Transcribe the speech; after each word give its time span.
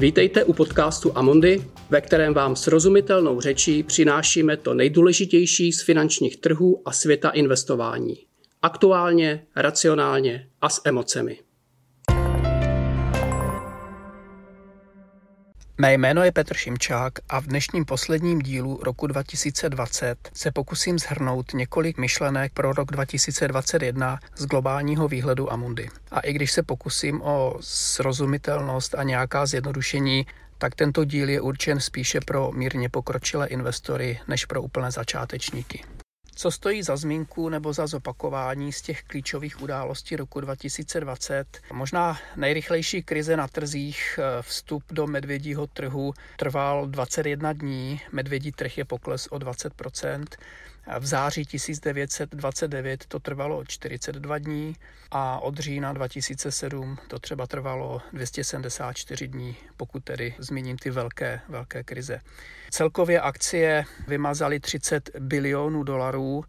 Vítejte 0.00 0.44
u 0.44 0.52
podcastu 0.52 1.18
Amondy, 1.18 1.64
ve 1.90 2.00
kterém 2.00 2.34
vám 2.34 2.56
srozumitelnou 2.56 3.40
řečí 3.40 3.82
přinášíme 3.82 4.56
to 4.56 4.74
nejdůležitější 4.74 5.72
z 5.72 5.82
finančních 5.82 6.36
trhů 6.36 6.82
a 6.84 6.92
světa 6.92 7.30
investování. 7.30 8.16
Aktuálně, 8.62 9.46
racionálně 9.56 10.48
a 10.60 10.68
s 10.68 10.80
emocemi. 10.84 11.38
Mé 15.80 15.94
jméno 15.94 16.24
je 16.24 16.32
Petr 16.32 16.56
Šimčák 16.56 17.12
a 17.28 17.40
v 17.40 17.46
dnešním 17.46 17.84
posledním 17.84 18.38
dílu 18.38 18.80
roku 18.82 19.06
2020 19.06 20.30
se 20.34 20.50
pokusím 20.50 20.98
zhrnout 20.98 21.54
několik 21.54 21.98
myšlenek 21.98 22.52
pro 22.52 22.72
rok 22.72 22.90
2021 22.90 24.20
z 24.36 24.46
globálního 24.46 25.08
výhledu 25.08 25.52
Amundy. 25.52 25.88
A 26.10 26.20
i 26.20 26.32
když 26.32 26.52
se 26.52 26.62
pokusím 26.62 27.22
o 27.22 27.56
srozumitelnost 27.60 28.94
a 28.94 29.02
nějaká 29.02 29.46
zjednodušení, 29.46 30.26
tak 30.58 30.74
tento 30.74 31.04
díl 31.04 31.28
je 31.28 31.40
určen 31.40 31.80
spíše 31.80 32.20
pro 32.20 32.52
mírně 32.52 32.88
pokročilé 32.88 33.48
investory 33.48 34.20
než 34.28 34.44
pro 34.44 34.62
úplné 34.62 34.90
začátečníky. 34.90 35.84
Co 36.40 36.50
stojí 36.50 36.82
za 36.82 36.96
zmínku 36.96 37.48
nebo 37.48 37.72
za 37.72 37.86
zopakování 37.86 38.72
z 38.72 38.82
těch 38.82 39.02
klíčových 39.02 39.62
událostí 39.62 40.16
roku 40.16 40.40
2020? 40.40 41.58
Možná 41.72 42.18
nejrychlejší 42.36 43.02
krize 43.02 43.36
na 43.36 43.48
trzích, 43.48 44.18
eh, 44.18 44.42
vstup 44.42 44.84
do 44.90 45.06
medvědího 45.06 45.66
trhu 45.66 46.14
trval 46.36 46.86
21 46.86 47.52
dní, 47.52 48.00
medvědí 48.12 48.52
trh 48.52 48.78
je 48.78 48.84
pokles 48.84 49.28
o 49.30 49.38
20 49.38 49.72
v 50.98 51.06
září 51.06 51.44
1929 51.44 53.04
to 53.06 53.20
trvalo 53.20 53.64
42 53.64 54.38
dní 54.38 54.76
a 55.10 55.40
od 55.40 55.58
října 55.58 55.92
2007 55.92 56.98
to 57.08 57.18
třeba 57.18 57.46
trvalo 57.46 58.02
274 58.12 59.28
dní, 59.28 59.56
pokud 59.76 60.04
tedy 60.04 60.34
zmíním 60.38 60.78
ty 60.78 60.90
velké, 60.90 61.40
velké 61.48 61.84
krize. 61.84 62.20
Celkově 62.70 63.20
akcie 63.20 63.84
vymazaly 64.08 64.60
30 64.60 65.10
bilionů 65.18 65.82
dolarů 65.82 66.44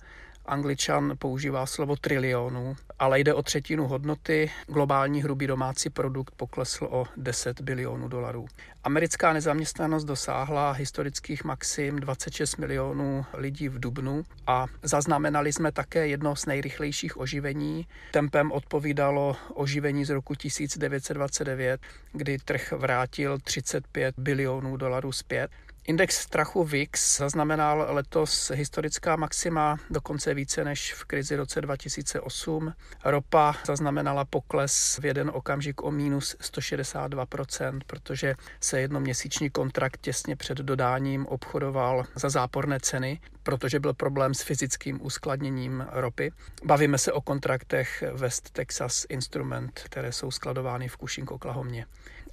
Angličan 0.51 1.13
používá 1.19 1.65
slovo 1.65 1.95
trilionů, 1.95 2.75
ale 2.99 3.19
jde 3.19 3.33
o 3.33 3.41
třetinu 3.41 3.87
hodnoty. 3.87 4.51
Globální 4.67 5.23
hrubý 5.23 5.47
domácí 5.47 5.89
produkt 5.89 6.35
poklesl 6.35 6.87
o 6.91 7.05
10 7.17 7.61
bilionů 7.61 8.07
dolarů. 8.07 8.45
Americká 8.83 9.33
nezaměstnanost 9.33 10.03
dosáhla 10.03 10.71
historických 10.71 11.43
maxim 11.43 11.99
26 11.99 12.57
milionů 12.57 13.25
lidí 13.33 13.69
v 13.69 13.79
Dubnu 13.79 14.25
a 14.47 14.65
zaznamenali 14.83 15.53
jsme 15.53 15.71
také 15.71 16.07
jedno 16.07 16.35
z 16.35 16.45
nejrychlejších 16.45 17.17
oživení. 17.17 17.87
Tempem 18.11 18.51
odpovídalo 18.51 19.35
oživení 19.53 20.05
z 20.05 20.09
roku 20.09 20.35
1929, 20.35 21.81
kdy 22.13 22.37
trh 22.37 22.71
vrátil 22.71 23.39
35 23.39 24.15
bilionů 24.17 24.77
dolarů 24.77 25.11
zpět. 25.11 25.51
Index 25.83 26.15
strachu 26.15 26.63
VIX 26.63 27.17
zaznamenal 27.17 27.87
letos 27.89 28.51
historická 28.55 29.15
maxima, 29.15 29.77
dokonce 29.89 30.33
více 30.33 30.63
než 30.63 30.93
v 30.93 31.05
krizi 31.05 31.35
roce 31.35 31.61
2008. 31.61 32.73
Ropa 33.05 33.55
zaznamenala 33.65 34.25
pokles 34.25 34.99
v 35.01 35.05
jeden 35.05 35.31
okamžik 35.33 35.83
o 35.83 35.91
minus 35.91 36.35
162%, 36.39 37.79
protože 37.87 38.35
se 38.59 38.81
jednoměsíční 38.81 39.49
kontrakt 39.49 40.01
těsně 40.01 40.35
před 40.35 40.57
dodáním 40.57 41.25
obchodoval 41.25 42.05
za 42.15 42.29
záporné 42.29 42.79
ceny, 42.79 43.19
protože 43.43 43.79
byl 43.79 43.93
problém 43.93 44.33
s 44.33 44.41
fyzickým 44.41 45.05
uskladněním 45.05 45.85
ropy. 45.91 46.31
Bavíme 46.63 46.97
se 46.97 47.11
o 47.11 47.21
kontraktech 47.21 48.03
West 48.13 48.49
Texas 48.49 49.05
Instrument, 49.09 49.81
které 49.85 50.11
jsou 50.11 50.31
skladovány 50.31 50.87
v 50.87 50.97
Cushing, 50.97 51.31
Oklahomě. 51.31 51.85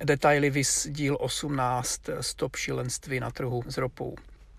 Detaily 0.04 0.50
vys 0.50 0.86
díl 0.90 1.16
18 1.20 2.02
Stop 2.20 2.56
šílenství 2.56 3.20
na 3.20 3.30
trhu 3.30 3.62
s 3.66 3.76
ropou. 3.76 4.14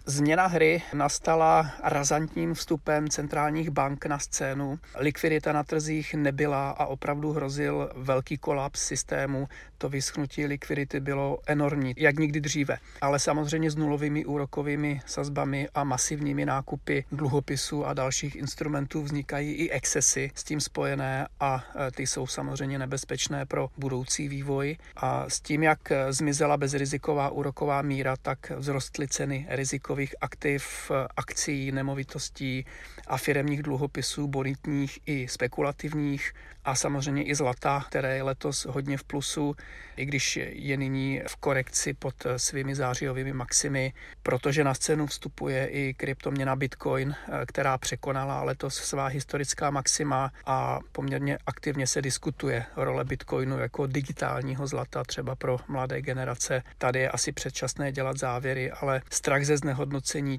Změna 0.09 0.47
hry 0.47 0.81
nastala 0.93 1.71
razantním 1.83 2.53
vstupem 2.53 3.09
centrálních 3.09 3.69
bank 3.69 4.05
na 4.05 4.19
scénu. 4.19 4.79
Likvidita 4.97 5.53
na 5.53 5.63
trzích 5.63 6.13
nebyla 6.13 6.69
a 6.69 6.85
opravdu 6.85 7.31
hrozil 7.31 7.89
velký 7.95 8.37
kolaps 8.37 8.81
systému. 8.81 9.47
To 9.77 9.89
vyschnutí 9.89 10.45
likvidity 10.45 10.99
bylo 10.99 11.39
enormní, 11.47 11.93
jak 11.97 12.19
nikdy 12.19 12.41
dříve. 12.41 12.77
Ale 13.01 13.19
samozřejmě 13.19 13.71
s 13.71 13.75
nulovými 13.75 14.25
úrokovými 14.25 15.01
sazbami 15.05 15.67
a 15.75 15.83
masivními 15.83 16.45
nákupy 16.45 17.05
dluhopisů 17.11 17.85
a 17.85 17.93
dalších 17.93 18.35
instrumentů 18.35 19.03
vznikají 19.03 19.53
i 19.53 19.69
excesy 19.69 20.31
s 20.35 20.43
tím 20.43 20.61
spojené 20.61 21.27
a 21.39 21.63
e, 21.87 21.91
ty 21.91 22.07
jsou 22.07 22.27
samozřejmě 22.27 22.79
nebezpečné 22.79 23.45
pro 23.45 23.69
budoucí 23.77 24.27
vývoj. 24.27 24.77
A 24.95 25.29
s 25.29 25.41
tím, 25.41 25.63
jak 25.63 25.91
zmizela 26.09 26.57
bezriziková 26.57 27.29
úroková 27.29 27.81
míra, 27.81 28.15
tak 28.21 28.51
vzrostly 28.59 29.07
ceny 29.07 29.47
rizikových 29.49 29.98
rizikových 29.99 30.15
aktiv, 30.21 30.91
akcí, 31.17 31.71
nemovitostí 31.71 32.65
a 33.07 33.17
firemních 33.17 33.63
dluhopisů, 33.63 34.27
bonitních 34.27 34.99
i 35.05 35.27
spekulativních 35.27 36.33
a 36.65 36.75
samozřejmě 36.75 37.23
i 37.23 37.35
zlata, 37.35 37.85
které 37.87 38.15
je 38.15 38.23
letos 38.23 38.65
hodně 38.65 38.97
v 38.97 39.03
plusu, 39.03 39.55
i 39.97 40.05
když 40.05 40.39
je 40.51 40.77
nyní 40.77 41.21
v 41.27 41.35
korekci 41.35 41.93
pod 41.93 42.15
svými 42.37 42.75
zářijovými 42.75 43.33
maximy, 43.33 43.93
protože 44.23 44.63
na 44.63 44.73
scénu 44.73 45.07
vstupuje 45.07 45.67
i 45.67 45.93
kryptoměna 45.93 46.55
Bitcoin, 46.55 47.15
která 47.47 47.77
překonala 47.77 48.43
letos 48.43 48.75
svá 48.75 49.07
historická 49.07 49.71
maxima 49.71 50.31
a 50.45 50.79
poměrně 50.91 51.37
aktivně 51.45 51.87
se 51.87 52.01
diskutuje 52.01 52.65
role 52.75 53.03
Bitcoinu 53.03 53.59
jako 53.59 53.87
digitálního 53.87 54.67
zlata 54.67 55.03
třeba 55.03 55.35
pro 55.35 55.57
mladé 55.67 56.01
generace. 56.01 56.63
Tady 56.77 56.99
je 56.99 57.09
asi 57.09 57.31
předčasné 57.31 57.91
dělat 57.91 58.17
závěry, 58.17 58.71
ale 58.71 59.01
strach 59.11 59.45
ze 59.45 59.57
znehodnocení 59.57 59.88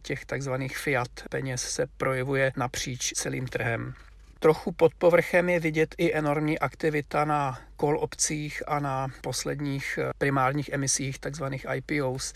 těch 0.03 0.25
takzvaných 0.25 0.79
fiat 0.79 1.09
peněz 1.31 1.63
se 1.63 1.87
projevuje 1.97 2.53
napříč 2.57 3.13
celým 3.13 3.47
trhem. 3.47 3.95
Trochu 4.39 4.73
pod 4.73 4.95
povrchem 4.95 5.49
je 5.49 5.61
vidět 5.61 5.95
i 5.99 6.15
enormní 6.15 6.59
aktivita 6.59 7.25
na 7.25 7.61
call 7.81 7.99
opcích 7.99 8.63
a 8.67 8.81
na 8.81 9.09
posledních 9.21 9.99
eh, 10.03 10.11
primárních 10.19 10.69
emisích, 10.69 11.19
takzvaných 11.19 11.67
IPOs, 11.75 12.33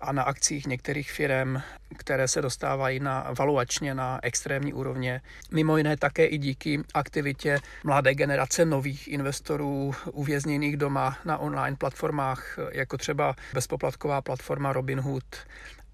a 0.00 0.12
na 0.12 0.22
akcích 0.22 0.66
některých 0.66 1.12
firm, 1.12 1.56
které 1.96 2.28
se 2.28 2.42
dostávají 2.42 3.00
na 3.00 3.26
valuačně 3.38 3.94
na 3.94 4.20
extrémní 4.22 4.72
úrovně. 4.72 5.20
Mimo 5.50 5.76
jiné 5.76 5.96
také 5.96 6.26
i 6.26 6.38
díky 6.38 6.80
aktivitě 6.94 7.58
mladé 7.84 8.14
generace 8.14 8.64
nových 8.64 9.08
investorů 9.08 9.94
uvězněných 10.12 10.76
doma 10.76 11.18
na 11.24 11.38
online 11.38 11.76
platformách, 11.76 12.58
jako 12.72 12.96
třeba 12.96 13.36
bezpoplatková 13.54 14.22
platforma 14.22 14.72
Robinhood 14.72 15.36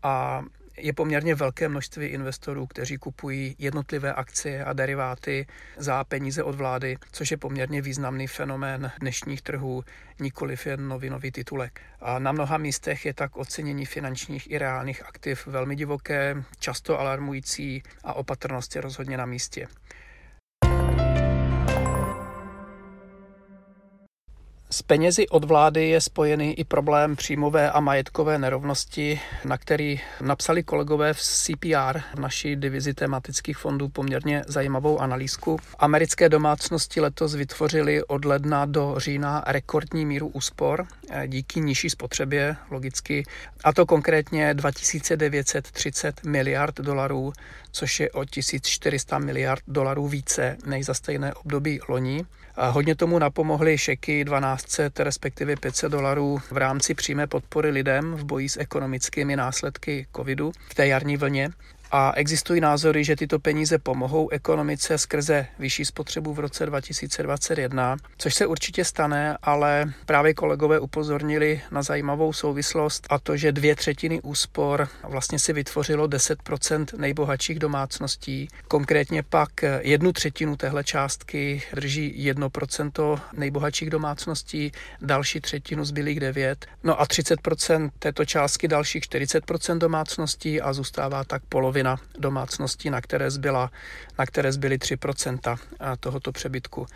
a 0.03 0.43
je 0.77 0.93
poměrně 0.93 1.35
velké 1.35 1.69
množství 1.69 2.07
investorů, 2.07 2.67
kteří 2.67 2.97
kupují 2.97 3.57
jednotlivé 3.59 4.13
akcie 4.15 4.65
a 4.65 4.73
deriváty 4.73 5.47
za 5.77 6.05
peníze 6.05 6.43
od 6.43 6.55
vlády, 6.55 6.97
což 7.13 7.31
je 7.31 7.37
poměrně 7.37 7.83
významný 7.83 8.27
fenomén 8.27 8.93
dnešních 9.01 9.43
trhů, 9.43 9.85
nikoliv 10.21 10.67
jen 10.67 10.89
novinový 10.89 11.31
titulek. 11.31 11.81
A 12.01 12.19
na 12.19 12.33
mnoha 12.33 12.59
místech 12.59 13.07
je 13.07 13.15
tak 13.15 13.37
ocenění 13.37 13.87
finančních 13.87 14.51
i 14.51 14.59
reálných 14.59 15.07
aktiv 15.07 15.47
velmi 15.47 15.77
divoké, 15.77 16.45
často 16.59 17.01
alarmující 17.01 17.83
a 18.05 18.15
opatrnost 18.15 18.77
je 18.77 18.83
rozhodně 18.83 19.17
na 19.17 19.27
místě. 19.27 19.69
S 24.73 24.83
penězi 24.83 25.29
od 25.29 25.45
vlády 25.45 25.89
je 25.89 26.01
spojený 26.01 26.59
i 26.59 26.65
problém 26.65 27.17
příjmové 27.17 27.71
a 27.71 27.81
majetkové 27.81 28.39
nerovnosti, 28.39 29.21
na 29.45 29.59
který 29.59 30.01
napsali 30.21 30.63
kolegové 30.63 31.15
v 31.15 31.21
CPR, 31.21 31.99
v 32.15 32.19
naší 32.19 32.57
divizi 32.57 32.95
tematických 32.95 33.59
fondů, 33.59 33.89
poměrně 33.89 34.45
zajímavou 34.47 35.01
analýzku. 35.01 35.59
Americké 35.79 36.29
domácnosti 36.29 37.01
letos 37.01 37.35
vytvořily 37.35 38.05
od 38.05 38.25
ledna 38.25 38.65
do 38.65 38.95
října 38.97 39.45
rekordní 39.47 40.07
míru 40.07 40.29
úspor 40.29 40.87
eh, 41.11 41.29
díky 41.29 41.61
nižší 41.61 41.91
spotřebě, 41.91 42.57
logicky, 42.71 43.25
a 43.65 43.73
to 43.73 43.87
konkrétně 43.87 44.55
2930 44.55 46.25
miliard 46.25 46.75
dolarů, 46.81 47.33
což 47.73 48.01
je 48.01 48.11
o 48.11 48.25
1400 48.25 49.19
miliard 49.19 49.63
dolarů 49.69 50.09
více 50.09 50.57
než 50.67 50.87
za 50.87 50.95
stejné 50.95 51.35
období 51.35 51.81
loni. 51.89 52.25
Hodně 52.57 52.95
tomu 52.95 53.19
napomohly 53.19 53.79
šeky 53.79 54.25
1200, 54.25 54.91
respektive 54.99 55.57
500 55.57 55.93
dolarů 55.93 56.39
v 56.51 56.57
rámci 56.57 56.95
přímé 56.95 57.27
podpory 57.27 57.71
lidem 57.71 58.15
v 58.15 58.25
boji 58.25 58.49
s 58.49 58.57
ekonomickými 58.57 59.37
následky 59.37 60.07
covidu 60.17 60.53
v 60.69 60.75
té 60.75 60.87
jarní 60.87 61.17
vlně. 61.17 61.51
A 61.95 62.13
existují 62.17 62.61
názory, 62.61 63.05
že 63.05 63.17
tyto 63.17 63.39
peníze 63.39 63.79
pomohou 63.79 64.29
ekonomice 64.29 64.99
skrze 64.99 65.47
vyšší 65.59 65.85
spotřebu 65.85 66.35
v 66.35 66.39
roce 66.39 66.67
2021, 66.67 67.97
což 68.19 68.35
se 68.35 68.47
určitě 68.47 68.85
stane, 68.85 69.39
ale 69.43 69.93
právě 70.07 70.35
kolegové 70.35 70.81
upozornili 70.81 71.61
na 71.71 71.83
zajímavou 71.83 72.33
souvislost 72.33 73.07
a 73.11 73.19
to, 73.19 73.37
že 73.37 73.53
dvě 73.53 73.77
třetiny 73.77 74.21
úspor 74.21 74.89
vlastně 75.09 75.39
si 75.39 75.53
vytvořilo 75.53 76.07
10% 76.07 76.87
nejbohatších 76.99 77.59
domácností. 77.59 78.49
Konkrétně 78.69 79.23
pak 79.23 79.51
jednu 79.81 80.13
třetinu 80.13 80.57
téhle 80.57 80.85
částky 80.85 81.63
drží 81.75 82.33
1% 82.33 83.21
nejbohatších 83.33 83.91
domácností, 83.91 84.73
další 85.01 85.41
třetinu 85.41 85.85
zbylých 85.85 86.21
9, 86.21 86.67
no 86.83 87.01
a 87.01 87.07
30% 87.07 87.91
této 87.99 88.25
částky 88.25 88.69
dalších 88.69 89.03
40% 89.03 89.79
domácností 89.79 90.61
a 90.61 90.73
zůstává 90.73 91.25
tak 91.25 91.43
polovina 91.49 91.82
domácností, 92.19 92.91
na 92.91 93.01
které 93.01 93.31
zbyla, 93.31 93.71
na 94.19 94.27
které 94.27 94.53
zbyly 94.53 94.79
3% 94.79 95.59
tohoto 96.01 96.33
přebytku. 96.33 96.87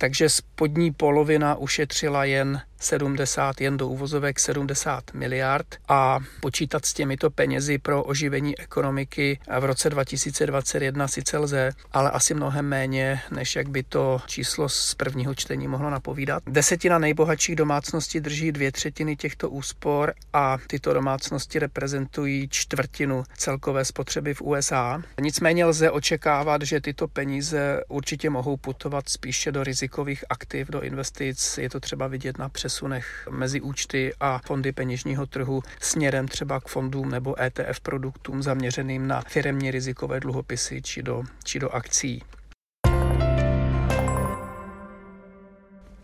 Takže 0.00 0.28
spodní 0.28 0.92
polovina 0.92 1.54
ušetřila 1.54 2.24
jen 2.24 2.62
70, 2.80 3.60
jen 3.60 3.76
do 3.76 3.88
úvozovek 3.88 4.40
70 4.40 5.14
miliard 5.14 5.66
a 5.88 6.18
počítat 6.40 6.86
s 6.86 6.94
těmito 6.94 7.30
penězi 7.30 7.78
pro 7.78 8.04
oživení 8.04 8.58
ekonomiky 8.58 9.38
v 9.60 9.64
roce 9.64 9.90
2021 9.90 11.08
sice 11.08 11.38
lze, 11.38 11.70
ale 11.92 12.10
asi 12.10 12.34
mnohem 12.34 12.68
méně, 12.68 13.20
než 13.30 13.56
jak 13.56 13.68
by 13.68 13.82
to 13.82 14.20
číslo 14.26 14.68
z 14.68 14.94
prvního 14.94 15.34
čtení 15.34 15.68
mohlo 15.68 15.90
napovídat. 15.90 16.42
Desetina 16.46 16.98
nejbohatších 16.98 17.56
domácností 17.56 18.20
drží 18.20 18.52
dvě 18.52 18.72
třetiny 18.72 19.16
těchto 19.16 19.50
úspor 19.50 20.14
a 20.32 20.58
tyto 20.66 20.94
domácnosti 20.94 21.58
reprezentují 21.58 22.48
čtvrtinu 22.48 23.24
celkové 23.36 23.84
spotřeby 23.84 24.34
v 24.34 24.42
USA. 24.42 25.02
Nicméně 25.20 25.64
lze 25.64 25.90
očekávat, 25.90 26.62
že 26.62 26.80
tyto 26.80 27.08
peníze 27.08 27.80
určitě 27.88 28.30
mohou 28.30 28.56
putovat 28.56 29.08
spíše 29.08 29.52
do 29.52 29.64
rizikových 29.90 30.24
aktiv, 30.30 30.70
do 30.70 30.80
investic. 30.80 31.58
Je 31.58 31.70
to 31.70 31.80
třeba 31.80 32.06
vidět 32.06 32.38
na 32.38 32.48
přes 32.48 32.60
přesunech 32.60 33.28
mezi 33.30 33.60
účty 33.60 34.12
a 34.20 34.40
fondy 34.46 34.72
peněžního 34.72 35.26
trhu 35.26 35.62
směrem 35.80 36.28
třeba 36.28 36.60
k 36.60 36.68
fondům 36.68 37.10
nebo 37.10 37.34
ETF 37.42 37.80
produktům 37.80 38.42
zaměřeným 38.42 39.06
na 39.06 39.20
firemní 39.20 39.70
rizikové 39.70 40.20
dluhopisy 40.20 40.82
či 40.82 41.02
do, 41.02 41.22
či 41.44 41.58
do 41.58 41.70
akcí. 41.70 42.22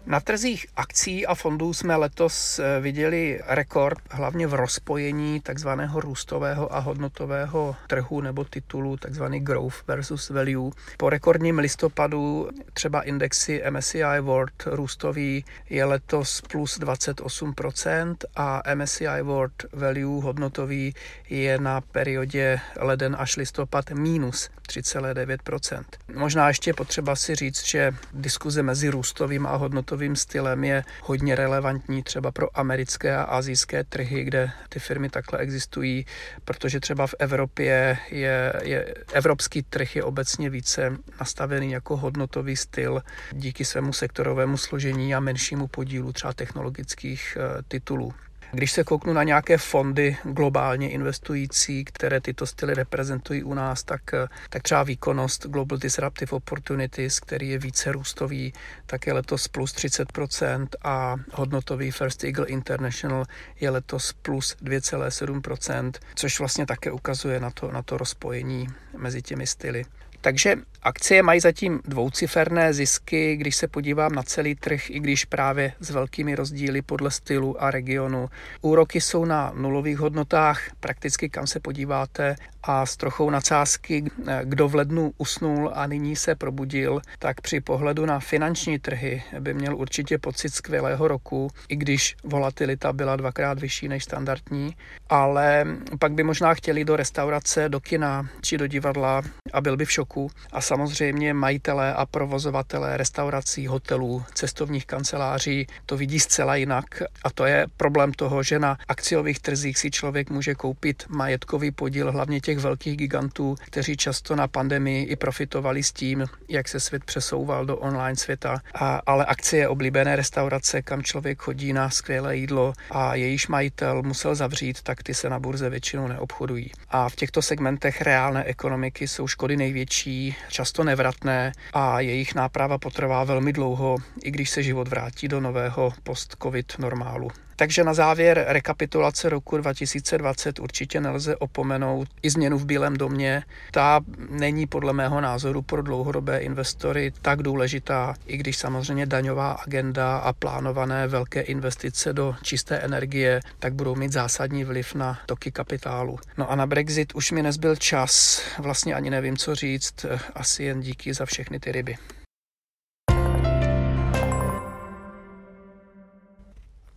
Na 0.06 0.20
trzích 0.20 0.66
akcí 0.76 1.26
a 1.26 1.34
fondů 1.34 1.72
jsme 1.74 1.96
letos 1.96 2.58
eh, 2.58 2.80
viděli 2.80 3.40
rekord, 3.46 3.98
hlavně 4.10 4.46
v 4.46 4.54
rozpojení 4.54 5.40
takzvaného 5.40 6.00
růstového 6.00 6.74
a 6.74 6.78
hodnotového 6.78 7.76
trhu 7.86 8.20
nebo 8.20 8.44
titulu, 8.44 8.96
takzvaný 8.96 9.40
growth 9.40 9.86
versus 9.86 10.30
value. 10.30 10.70
Po 10.96 11.10
rekordním 11.10 11.58
listopadu 11.58 12.48
třeba 12.72 13.02
indexy 13.02 13.62
MSCI 13.70 14.20
World 14.20 14.62
růstový 14.66 15.44
je 15.70 15.84
letos 15.84 16.40
plus 16.40 16.80
28% 16.80 18.16
a 18.36 18.62
MSCI 18.74 19.22
World 19.22 19.64
Value 19.72 20.22
hodnotový 20.22 20.94
je 21.28 21.58
na 21.58 21.80
periodě 21.80 22.60
leden 22.80 23.16
až 23.18 23.36
listopad 23.36 23.90
minus 23.90 24.50
3,9%. 24.68 25.84
Možná 26.14 26.48
ještě 26.48 26.74
potřeba 26.74 27.16
si 27.16 27.34
říct, 27.34 27.66
že 27.66 27.94
diskuze 28.12 28.62
mezi 28.62 28.88
růstovým 28.88 29.46
a 29.46 29.56
hodnotovým 29.56 29.95
stylem 30.16 30.64
je 30.64 30.84
hodně 31.02 31.34
relevantní 31.34 32.02
třeba 32.02 32.32
pro 32.32 32.58
americké 32.58 33.16
a 33.16 33.22
azijské 33.22 33.84
trhy, 33.84 34.24
kde 34.24 34.50
ty 34.68 34.78
firmy 34.78 35.08
takhle 35.08 35.38
existují, 35.38 36.06
protože 36.44 36.80
třeba 36.80 37.06
v 37.06 37.14
Evropě 37.18 37.98
je, 38.10 38.52
je 38.62 38.94
evropský 39.12 39.62
trh 39.62 39.96
je 39.96 40.02
obecně 40.04 40.50
více 40.50 40.96
nastavený 41.20 41.70
jako 41.70 41.96
hodnotový 41.96 42.56
styl 42.56 43.02
díky 43.32 43.64
svému 43.64 43.92
sektorovému 43.92 44.56
složení 44.56 45.14
a 45.14 45.20
menšímu 45.20 45.66
podílu 45.66 46.12
třeba 46.12 46.32
technologických 46.32 47.38
eh, 47.40 47.62
titulů. 47.68 48.14
Když 48.56 48.72
se 48.72 48.84
kouknu 48.84 49.12
na 49.12 49.22
nějaké 49.22 49.58
fondy 49.58 50.16
globálně 50.24 50.90
investující, 50.90 51.84
které 51.84 52.20
tyto 52.20 52.46
styly 52.46 52.74
reprezentují 52.74 53.42
u 53.42 53.54
nás, 53.54 53.82
tak, 53.82 54.02
tak 54.50 54.62
třeba 54.62 54.82
výkonnost 54.82 55.46
Global 55.46 55.78
Disruptive 55.78 56.30
Opportunities, 56.30 57.20
který 57.20 57.48
je 57.48 57.58
více 57.58 57.92
růstový, 57.92 58.52
tak 58.86 59.06
je 59.06 59.12
letos 59.12 59.48
plus 59.48 59.74
30% 59.74 60.66
a 60.84 61.16
hodnotový 61.32 61.90
First 61.90 62.24
Eagle 62.24 62.46
International 62.46 63.24
je 63.60 63.70
letos 63.70 64.12
plus 64.12 64.56
2,7%, 64.62 65.92
což 66.14 66.38
vlastně 66.38 66.66
také 66.66 66.92
ukazuje 66.92 67.40
na 67.40 67.50
to, 67.50 67.72
na 67.72 67.82
to 67.82 67.98
rozpojení 67.98 68.68
mezi 68.96 69.22
těmi 69.22 69.46
styly. 69.46 69.84
Takže 70.20 70.56
akcie 70.86 71.22
mají 71.22 71.40
zatím 71.40 71.80
dvouciferné 71.84 72.72
zisky, 72.72 73.36
když 73.36 73.56
se 73.56 73.68
podívám 73.68 74.12
na 74.12 74.22
celý 74.22 74.54
trh, 74.54 74.90
i 74.90 75.00
když 75.00 75.24
právě 75.24 75.72
s 75.80 75.90
velkými 75.90 76.34
rozdíly 76.34 76.82
podle 76.82 77.10
stylu 77.10 77.62
a 77.62 77.70
regionu. 77.70 78.28
Úroky 78.60 79.00
jsou 79.00 79.24
na 79.24 79.52
nulových 79.56 79.98
hodnotách, 79.98 80.60
prakticky 80.80 81.28
kam 81.28 81.46
se 81.46 81.60
podíváte 81.60 82.36
a 82.62 82.86
s 82.86 82.96
trochou 82.96 83.30
nadsázky, 83.30 84.04
kdo 84.44 84.68
v 84.68 84.74
lednu 84.74 85.12
usnul 85.18 85.70
a 85.74 85.86
nyní 85.86 86.16
se 86.16 86.34
probudil, 86.34 87.00
tak 87.18 87.40
při 87.40 87.60
pohledu 87.60 88.06
na 88.06 88.20
finanční 88.20 88.78
trhy 88.78 89.22
by 89.40 89.54
měl 89.54 89.76
určitě 89.76 90.18
pocit 90.18 90.54
skvělého 90.54 91.08
roku, 91.08 91.50
i 91.68 91.76
když 91.76 92.16
volatilita 92.24 92.92
byla 92.92 93.16
dvakrát 93.16 93.58
vyšší 93.58 93.88
než 93.88 94.04
standardní, 94.04 94.76
ale 95.08 95.66
pak 95.98 96.12
by 96.12 96.22
možná 96.22 96.54
chtěli 96.54 96.84
do 96.84 96.96
restaurace, 96.96 97.68
do 97.68 97.80
kina 97.80 98.28
či 98.40 98.58
do 98.58 98.66
divadla 98.66 99.22
a 99.52 99.60
byl 99.60 99.76
by 99.76 99.84
v 99.84 99.92
šoku 99.92 100.30
a 100.52 100.60
samozřejmě 100.76 101.34
majitelé 101.34 101.94
a 101.94 102.06
provozovatelé 102.06 102.96
restaurací, 102.96 103.66
hotelů, 103.66 104.24
cestovních 104.34 104.86
kanceláří 104.86 105.66
to 105.86 105.96
vidí 105.96 106.20
zcela 106.20 106.56
jinak 106.56 107.02
a 107.24 107.30
to 107.30 107.44
je 107.44 107.66
problém 107.76 108.12
toho, 108.12 108.42
že 108.42 108.58
na 108.58 108.78
akciových 108.88 109.40
trzích 109.40 109.78
si 109.78 109.90
člověk 109.90 110.30
může 110.30 110.54
koupit 110.54 111.04
majetkový 111.08 111.70
podíl 111.70 112.12
hlavně 112.12 112.40
těch 112.40 112.58
velkých 112.58 112.96
gigantů, 112.96 113.56
kteří 113.64 113.96
často 113.96 114.36
na 114.36 114.48
pandemii 114.48 115.04
i 115.04 115.16
profitovali 115.16 115.82
s 115.82 115.92
tím, 115.92 116.26
jak 116.48 116.68
se 116.68 116.80
svět 116.80 117.04
přesouval 117.04 117.66
do 117.66 117.76
online 117.76 118.16
světa, 118.16 118.60
a, 118.74 119.00
ale 119.06 119.24
akcie 119.24 119.68
oblíbené 119.68 120.16
restaurace, 120.16 120.82
kam 120.82 121.02
člověk 121.02 121.42
chodí 121.42 121.72
na 121.72 121.90
skvělé 121.90 122.36
jídlo 122.36 122.72
a 122.90 123.14
jejíž 123.14 123.48
majitel 123.48 124.02
musel 124.02 124.34
zavřít, 124.34 124.82
tak 124.82 125.02
ty 125.02 125.14
se 125.14 125.30
na 125.30 125.38
burze 125.38 125.70
většinou 125.70 126.08
neobchodují. 126.08 126.70
A 126.90 127.08
v 127.08 127.16
těchto 127.16 127.42
segmentech 127.42 128.02
reálné 128.02 128.44
ekonomiky 128.44 129.08
jsou 129.08 129.28
škody 129.28 129.56
největší 129.56 129.86
větší, 129.86 130.36
často 130.66 130.84
nevratné 130.84 131.52
a 131.72 132.00
jejich 132.00 132.34
náprava 132.34 132.78
potrvá 132.78 133.24
velmi 133.24 133.52
dlouho, 133.52 133.96
i 134.22 134.30
když 134.30 134.50
se 134.50 134.62
život 134.62 134.88
vrátí 134.88 135.28
do 135.28 135.40
nového 135.40 135.92
post-covid 136.02 136.78
normálu. 136.78 137.45
Takže 137.56 137.84
na 137.84 137.94
závěr 137.94 138.44
rekapitulace 138.48 139.28
roku 139.28 139.56
2020 139.56 140.58
určitě 140.58 141.00
nelze 141.00 141.36
opomenout 141.36 142.08
i 142.22 142.30
změnu 142.30 142.58
v 142.58 142.66
Bílém 142.66 142.96
domě. 142.96 143.42
Ta 143.70 144.00
není 144.30 144.66
podle 144.66 144.92
mého 144.92 145.20
názoru 145.20 145.62
pro 145.62 145.82
dlouhodobé 145.82 146.38
investory 146.38 147.12
tak 147.22 147.42
důležitá, 147.42 148.14
i 148.26 148.36
když 148.36 148.56
samozřejmě 148.56 149.06
daňová 149.06 149.52
agenda 149.52 150.16
a 150.18 150.32
plánované 150.32 151.08
velké 151.08 151.40
investice 151.40 152.12
do 152.12 152.34
čisté 152.42 152.76
energie 152.76 153.40
tak 153.58 153.74
budou 153.74 153.94
mít 153.94 154.12
zásadní 154.12 154.64
vliv 154.64 154.94
na 154.94 155.18
toky 155.26 155.50
kapitálu. 155.50 156.18
No 156.38 156.50
a 156.50 156.56
na 156.56 156.66
Brexit 156.66 157.14
už 157.14 157.32
mi 157.32 157.42
nezbyl 157.42 157.76
čas, 157.76 158.42
vlastně 158.58 158.94
ani 158.94 159.10
nevím, 159.10 159.36
co 159.36 159.54
říct, 159.54 160.06
asi 160.34 160.62
jen 160.62 160.80
díky 160.80 161.14
za 161.14 161.26
všechny 161.26 161.60
ty 161.60 161.72
ryby. 161.72 161.96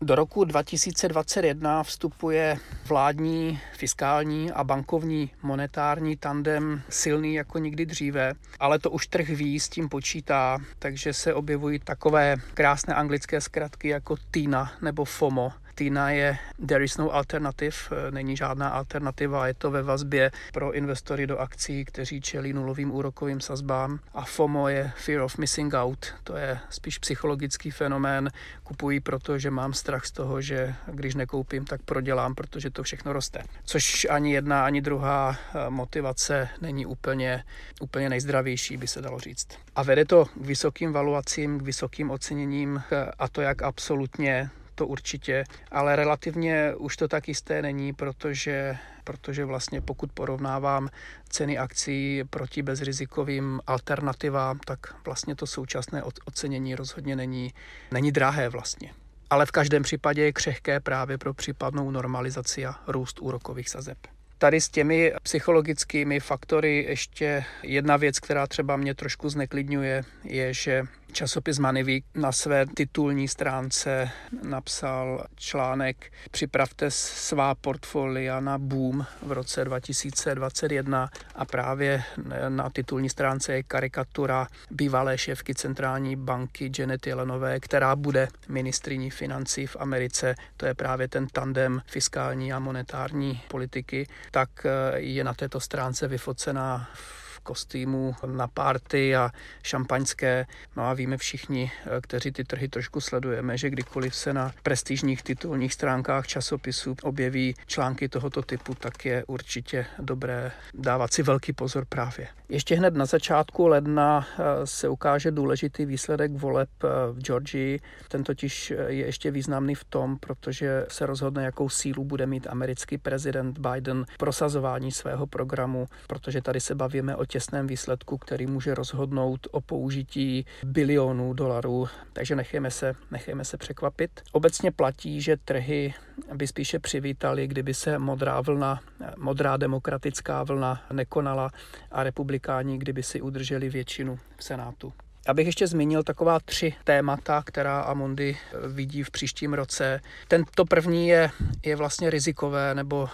Do 0.01 0.15
roku 0.15 0.43
2021 0.43 1.83
vstupuje 1.83 2.57
vládní, 2.87 3.59
fiskální 3.73 4.51
a 4.51 4.63
bankovní 4.63 5.31
monetární 5.41 6.17
tandem 6.17 6.81
silný 6.89 7.33
jako 7.33 7.59
nikdy 7.59 7.85
dříve, 7.85 8.33
ale 8.59 8.79
to 8.79 8.91
už 8.91 9.07
trh 9.07 9.29
ví, 9.29 9.59
s 9.59 9.69
tím 9.69 9.89
počítá, 9.89 10.57
takže 10.79 11.13
se 11.13 11.33
objevují 11.33 11.79
takové 11.79 12.35
krásné 12.53 12.93
anglické 12.93 13.41
zkratky 13.41 13.87
jako 13.87 14.15
TINA 14.31 14.71
nebo 14.81 15.05
FOMO, 15.05 15.51
Tina 15.79 16.11
je 16.11 16.37
There 16.67 16.83
is 16.83 16.97
no 16.97 17.15
alternative, 17.15 17.75
eh, 17.91 18.11
není 18.11 18.37
žádná 18.37 18.69
alternativa, 18.69 19.47
je 19.47 19.53
to 19.53 19.71
ve 19.71 19.83
vazbě 19.83 20.31
pro 20.53 20.71
investory 20.71 21.27
do 21.27 21.37
akcí, 21.37 21.85
kteří 21.85 22.21
čelí 22.21 22.53
nulovým 22.53 22.91
úrokovým 22.91 23.41
sazbám. 23.41 23.99
A 24.13 24.25
FOMO 24.25 24.67
je 24.67 24.91
Fear 24.97 25.21
of 25.21 25.37
Missing 25.37 25.73
Out, 25.73 26.13
to 26.23 26.37
je 26.37 26.59
spíš 26.69 26.97
psychologický 26.97 27.71
fenomén. 27.71 28.29
Kupuji 28.63 28.99
proto, 28.99 29.37
že 29.37 29.51
mám 29.51 29.73
strach 29.73 30.05
z 30.05 30.11
toho, 30.11 30.41
že 30.41 30.75
když 30.87 31.15
nekoupím, 31.15 31.65
tak 31.65 31.81
prodělám, 31.81 32.35
protože 32.35 32.69
to 32.69 32.83
všechno 32.83 33.13
roste. 33.13 33.43
Což 33.65 34.07
ani 34.09 34.33
jedna, 34.33 34.65
ani 34.65 34.81
druhá 34.81 35.35
eh, 35.35 35.69
motivace 35.69 36.49
není 36.61 36.85
úplně, 36.85 37.43
úplně 37.81 38.09
nejzdravější, 38.09 38.77
by 38.77 38.87
se 38.87 39.01
dalo 39.01 39.19
říct. 39.19 39.47
A 39.75 39.83
vede 39.83 40.05
to 40.05 40.25
k 40.25 40.45
vysokým 40.45 40.93
valuacím, 40.93 41.59
k 41.59 41.61
vysokým 41.61 42.11
oceněním, 42.11 42.83
eh, 42.91 43.11
a 43.19 43.27
to 43.27 43.41
jak 43.41 43.61
absolutně, 43.61 44.49
to 44.79 44.87
určitě, 44.87 45.43
ale 45.71 45.95
relativně 45.95 46.75
už 46.75 46.97
to 46.97 47.07
tak 47.07 47.27
jisté 47.27 47.61
není, 47.61 47.93
protože, 47.93 48.77
protože 49.03 49.45
vlastně 49.45 49.81
pokud 49.81 50.11
porovnávám 50.11 50.89
ceny 51.29 51.57
akcí 51.57 52.23
proti 52.29 52.61
bezrizikovým 52.61 53.59
alternativám, 53.67 54.59
tak 54.59 54.79
vlastně 55.05 55.35
to 55.35 55.47
současné 55.47 56.03
ocenění 56.25 56.75
rozhodně 56.75 57.15
není, 57.15 57.53
není 57.91 58.11
drahé 58.11 58.49
vlastně. 58.49 58.93
Ale 59.29 59.45
v 59.45 59.51
každém 59.51 59.83
případě 59.83 60.21
je 60.21 60.33
křehké 60.33 60.79
právě 60.79 61.17
pro 61.17 61.33
případnou 61.33 61.91
normalizaci 61.91 62.65
a 62.65 62.75
růst 62.87 63.19
úrokových 63.19 63.69
sazeb. 63.69 63.97
Tady 64.37 64.61
s 64.61 64.69
těmi 64.69 65.13
psychologickými 65.23 66.19
faktory 66.19 66.85
ještě 66.89 67.45
jedna 67.63 67.97
věc, 67.97 68.19
která 68.19 68.47
třeba 68.47 68.77
mě 68.77 68.95
trošku 68.95 69.29
zneklidňuje, 69.29 70.03
je, 70.23 70.53
že 70.53 70.83
Časopis 71.11 71.59
Manivik 71.59 72.05
na 72.15 72.31
své 72.31 72.65
titulní 72.65 73.27
stránce 73.27 74.09
napsal 74.43 75.25
článek 75.35 76.11
Připravte 76.31 76.91
svá 76.91 77.55
portfolia 77.55 78.39
na 78.39 78.57
boom 78.57 79.05
v 79.21 79.31
roce 79.31 79.65
2021 79.65 81.09
a 81.35 81.45
právě 81.45 82.03
na 82.49 82.69
titulní 82.69 83.09
stránce 83.09 83.53
je 83.53 83.63
karikatura 83.63 84.47
bývalé 84.71 85.17
šéfky 85.17 85.55
centrální 85.55 86.15
banky 86.15 86.71
Janet 86.79 87.07
Yellenové, 87.07 87.59
která 87.59 87.95
bude 87.95 88.27
ministriní 88.47 89.09
financí 89.09 89.67
v 89.67 89.77
Americe. 89.79 90.35
To 90.57 90.65
je 90.65 90.73
právě 90.73 91.07
ten 91.07 91.27
tandem 91.27 91.81
fiskální 91.85 92.53
a 92.53 92.59
monetární 92.59 93.41
politiky. 93.47 94.07
Tak 94.31 94.49
je 94.95 95.23
na 95.23 95.33
této 95.33 95.59
stránce 95.59 96.07
vyfocená 96.07 96.89
v 96.93 97.28
kostýmů 97.49 98.15
na 98.25 98.47
párty 98.47 99.15
a 99.15 99.31
šampaňské. 99.63 100.45
No 100.75 100.83
a 100.83 100.93
víme 100.93 101.17
všichni, 101.17 101.71
eh, 101.71 102.01
kteří 102.01 102.31
ty 102.31 102.43
trhy 102.43 102.67
trošku 102.67 103.01
sledujeme, 103.01 103.57
že 103.57 103.69
kdykoliv 103.69 104.15
se 104.15 104.33
na 104.33 104.51
prestižních 104.63 105.23
titulních 105.23 105.73
stránkách 105.73 106.27
časopisů 106.27 106.95
objeví 107.03 107.55
články 107.65 108.09
tohoto 108.09 108.41
typu, 108.41 108.75
tak 108.75 109.05
je 109.05 109.23
určitě 109.27 109.85
dobré 109.99 110.51
dávat 110.73 111.13
si 111.13 111.23
velký 111.23 111.53
pozor 111.53 111.85
právě. 111.89 112.27
Ještě 112.49 112.75
hned 112.75 112.93
na 112.93 113.05
začátku 113.05 113.67
ledna 113.67 114.27
eh, 114.27 114.67
se 114.67 114.89
ukáže 114.89 115.31
důležitý 115.31 115.85
výsledek 115.85 116.31
voleb 116.31 116.69
eh, 116.83 116.87
v 117.11 117.19
Georgii. 117.19 117.79
Ten 118.07 118.23
totiž 118.23 118.69
je 118.69 119.05
ještě 119.05 119.31
významný 119.31 119.75
v 119.75 119.83
tom, 119.83 120.17
protože 120.17 120.85
se 120.89 121.05
rozhodne, 121.05 121.43
jakou 121.43 121.69
sílu 121.69 122.03
bude 122.03 122.25
mít 122.25 122.47
americký 122.49 122.97
prezident 122.97 123.59
Biden 123.59 124.05
prosazování 124.17 124.91
svého 124.91 125.27
programu, 125.27 125.87
protože 126.07 126.41
tady 126.41 126.59
se 126.61 126.75
bavíme 126.75 127.15
o 127.15 127.25
těsném 127.39 127.67
výsledku, 127.67 128.17
který 128.17 128.47
může 128.47 128.75
rozhodnout 128.75 129.47
o 129.51 129.61
použití 129.61 130.45
bilionů 130.63 131.33
dolarů, 131.33 131.87
takže 132.13 132.35
nechejme 132.35 132.71
se, 132.71 132.95
nechejme 133.11 133.45
se 133.45 133.57
překvapit. 133.57 134.21
Obecně 134.31 134.71
platí, 134.71 135.21
že 135.21 135.37
trhy 135.37 135.93
by 136.35 136.47
spíše 136.47 136.79
přivítali, 136.79 137.47
kdyby 137.47 137.73
se 137.73 137.99
modrá 137.99 138.41
vlna, 138.41 138.79
modrá 139.17 139.57
demokratická 139.57 140.43
vlna 140.43 140.81
nekonala 140.93 141.51
a 141.91 142.03
republikáni, 142.03 142.77
kdyby 142.77 143.03
si 143.03 143.21
udrželi 143.21 143.69
většinu 143.69 144.19
v 144.37 144.43
Senátu. 144.43 144.93
Abych 145.29 145.45
ještě 145.45 145.67
zmínil 145.67 146.03
taková 146.03 146.39
tři 146.39 146.73
témata, 146.83 147.43
která 147.45 147.81
Amundi 147.81 148.37
eh, 148.37 148.67
vidí 148.67 149.03
v 149.03 149.11
příštím 149.11 149.53
roce. 149.53 150.01
Tento 150.27 150.65
první 150.65 151.07
je, 151.07 151.31
je 151.65 151.75
vlastně 151.75 152.09
rizikové 152.09 152.75
nebo 152.75 153.09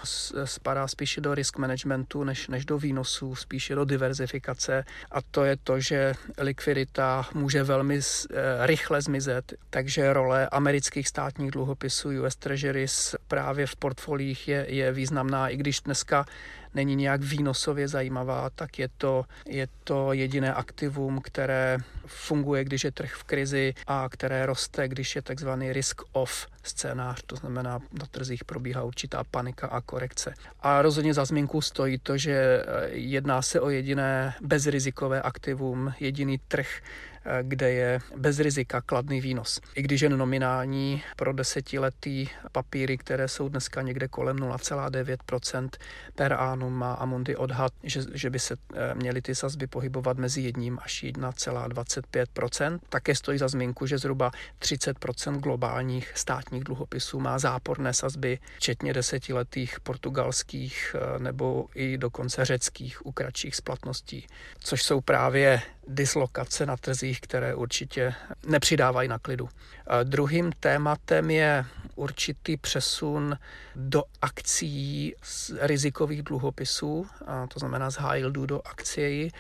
spadá 0.46 0.88
spíše 0.88 1.22
do 1.22 1.36
risk 1.36 1.58
managementu 1.58 2.24
než, 2.24 2.48
než 2.48 2.66
do 2.66 2.78
výnosů, 2.78 3.36
spíše 3.36 3.76
do 3.76 3.86
diverzifikace 3.86 4.86
a 5.12 5.22
to 5.22 5.44
je 5.44 5.58
to, 5.64 5.80
že 5.80 6.14
likvidita 6.38 7.28
může 7.34 7.64
velmi 7.64 8.00
eh, 8.00 8.68
rychle 8.68 9.02
zmizet, 9.02 9.54
takže 9.70 10.14
role 10.14 10.50
amerických 10.52 11.08
státních 11.08 11.52
dluhopisů 11.52 12.10
US 12.24 12.36
Treasuries 12.36 13.16
právě 13.28 13.68
v 13.68 13.76
portfoliích 13.76 14.48
je, 14.48 14.66
je 14.70 14.92
významná, 14.92 15.50
i 15.50 15.58
když 15.58 15.82
dneska 15.82 16.26
není 16.75 16.96
nějak 16.96 17.22
výnosově 17.22 17.88
zajímavá, 17.88 18.50
tak 18.50 18.79
je 18.79 18.89
to, 18.98 19.25
je 19.48 19.67
to 19.84 20.13
jediné 20.13 20.53
aktivum, 20.53 21.22
které 21.22 21.77
funguje, 22.05 22.63
když 22.63 22.84
je 22.84 22.91
trh 22.91 23.13
v 23.13 23.24
krizi 23.24 23.74
a 23.88 24.10
které 24.10 24.46
roste, 24.46 24.88
když 24.88 25.15
je 25.15 25.22
takzvaný 25.22 25.74
risk-off 25.74 26.48
scénář, 26.63 27.24
to 27.25 27.36
znamená 27.36 27.79
na 28.00 28.05
trzích 28.12 28.44
probíhá 28.44 28.84
určitá 28.84 29.24
panika 29.24 29.67
a 29.67 29.82
korekce. 29.82 30.34
A 30.60 30.82
rozhodně 30.82 31.13
za 31.13 31.25
zmínku 31.25 31.62
stojí 31.62 31.98
to, 31.98 32.17
že 32.17 32.34
eh, 32.34 32.89
jedná 32.89 33.41
se 33.41 33.62
o 33.62 33.70
jediné 33.70 34.34
bezrizikové 34.41 35.22
aktivum, 35.22 35.94
jediný 36.00 36.39
trh, 36.48 36.67
kde 37.41 37.72
je 37.72 38.00
bez 38.15 38.39
rizika 38.39 38.82
kladný 38.82 39.22
výnos. 39.22 39.62
I 39.75 39.82
když 39.82 40.01
jen 40.01 40.17
nominální 40.17 41.03
pro 41.15 41.34
desetiletý 41.34 42.27
papíry, 42.51 42.98
které 42.98 43.27
jsou 43.27 43.50
dneska 43.50 43.82
někde 43.82 44.08
kolem 44.08 44.38
0,9% 44.38 45.70
per 46.15 46.34
annum, 46.34 46.74
má 46.74 46.94
Amundi 46.94 47.36
odhad, 47.36 47.74
že, 47.84 48.01
že 48.13 48.29
by 48.29 48.39
se 48.39 48.55
eh, 48.74 48.96
měly 48.96 49.22
ty 49.22 49.36
sazby 49.36 49.67
pohybovat 49.67 50.17
mezi 50.17 50.41
jedním 50.41 50.79
až 50.82 51.03
1,25%. 51.03 52.79
Také 52.89 53.15
stojí 53.15 53.38
za 53.38 53.48
zmínku, 53.48 53.86
že 53.86 53.98
zhruba 53.98 54.32
30% 54.60 55.39
globálních 55.39 56.12
státních 56.15 56.63
dluhopisů 56.63 57.20
má 57.20 57.39
záporné 57.39 57.94
sazby, 57.94 58.39
včetně 58.58 58.94
desetiletých 58.94 59.79
portugalských 59.79 60.96
eh, 60.96 61.20
nebo 61.20 61.67
i 61.75 61.98
dokonce 61.98 62.46
řeckých 62.46 63.05
u 63.05 63.12
kratších 63.12 63.55
splatností, 63.55 64.27
což 64.60 64.84
jsou 64.84 65.01
právě 65.01 65.62
dislokace 65.88 66.65
na 66.65 66.77
trzích, 66.77 67.22
které 67.22 67.56
určitě 67.56 68.13
nepřidávají 68.48 69.10
na 69.10 69.20
klidu. 69.20 69.50
Druhým 70.04 70.51
tématem 70.60 71.32
je 71.32 71.65
určitý 71.96 72.58
přesun 72.58 73.38
do 73.75 74.04
akcí 74.22 75.15
z 75.24 75.51
rizikových 75.62 76.24
dluhopisů, 76.24 77.08
to 77.54 77.60
znamená 77.60 77.89
z 77.89 77.96
high 77.96 78.18
yieldu 78.18 78.46
do 78.46 78.62
akcií, 78.65 79.32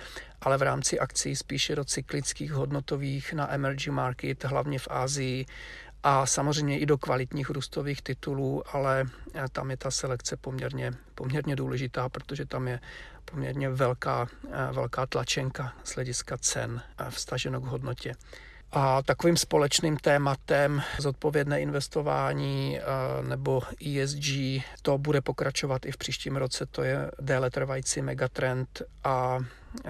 ale 0.41 0.57
v 0.57 0.61
rámci 0.61 0.99
akcí 0.99 1.35
spíše 1.35 1.75
do 1.75 1.85
cyklických 1.85 2.51
hodnotových 2.51 3.33
na 3.33 3.53
emerging 3.53 3.95
market, 3.95 4.43
hlavně 4.43 4.79
v 4.79 4.87
Ázii, 4.89 5.45
a 6.07 6.25
samozřejmě 6.25 6.79
i 6.79 6.85
do 6.85 6.97
kvalitních 6.97 7.49
růstových 7.49 8.01
titulů, 8.01 8.63
ale 8.75 9.05
tam 9.51 9.71
je 9.71 9.77
ta 9.77 9.91
selekce 9.91 10.37
poměrně, 10.37 10.93
poměrně 11.15 11.55
důležitá, 11.55 12.09
protože 12.09 12.45
tam 12.45 12.67
je 12.67 12.79
poměrně 13.25 13.69
velká, 13.69 14.27
velká 14.71 15.05
tlačenka 15.05 15.73
z 15.83 15.95
hlediska 15.95 16.37
cen 16.37 16.81
vstaženo 17.09 17.61
k 17.61 17.65
hodnotě. 17.65 18.15
A 18.71 19.01
takovým 19.01 19.37
společným 19.37 19.97
tématem 19.97 20.81
zodpovědné 20.99 21.61
investování 21.61 22.79
nebo 23.27 23.61
ESG, 23.87 24.25
to 24.81 24.97
bude 24.97 25.21
pokračovat 25.21 25.85
i 25.85 25.91
v 25.91 25.97
příštím 25.97 26.35
roce, 26.35 26.65
to 26.65 26.83
je 26.83 27.11
déle 27.21 27.49
trvající 27.49 28.01
megatrend 28.01 28.81
a 29.03 29.39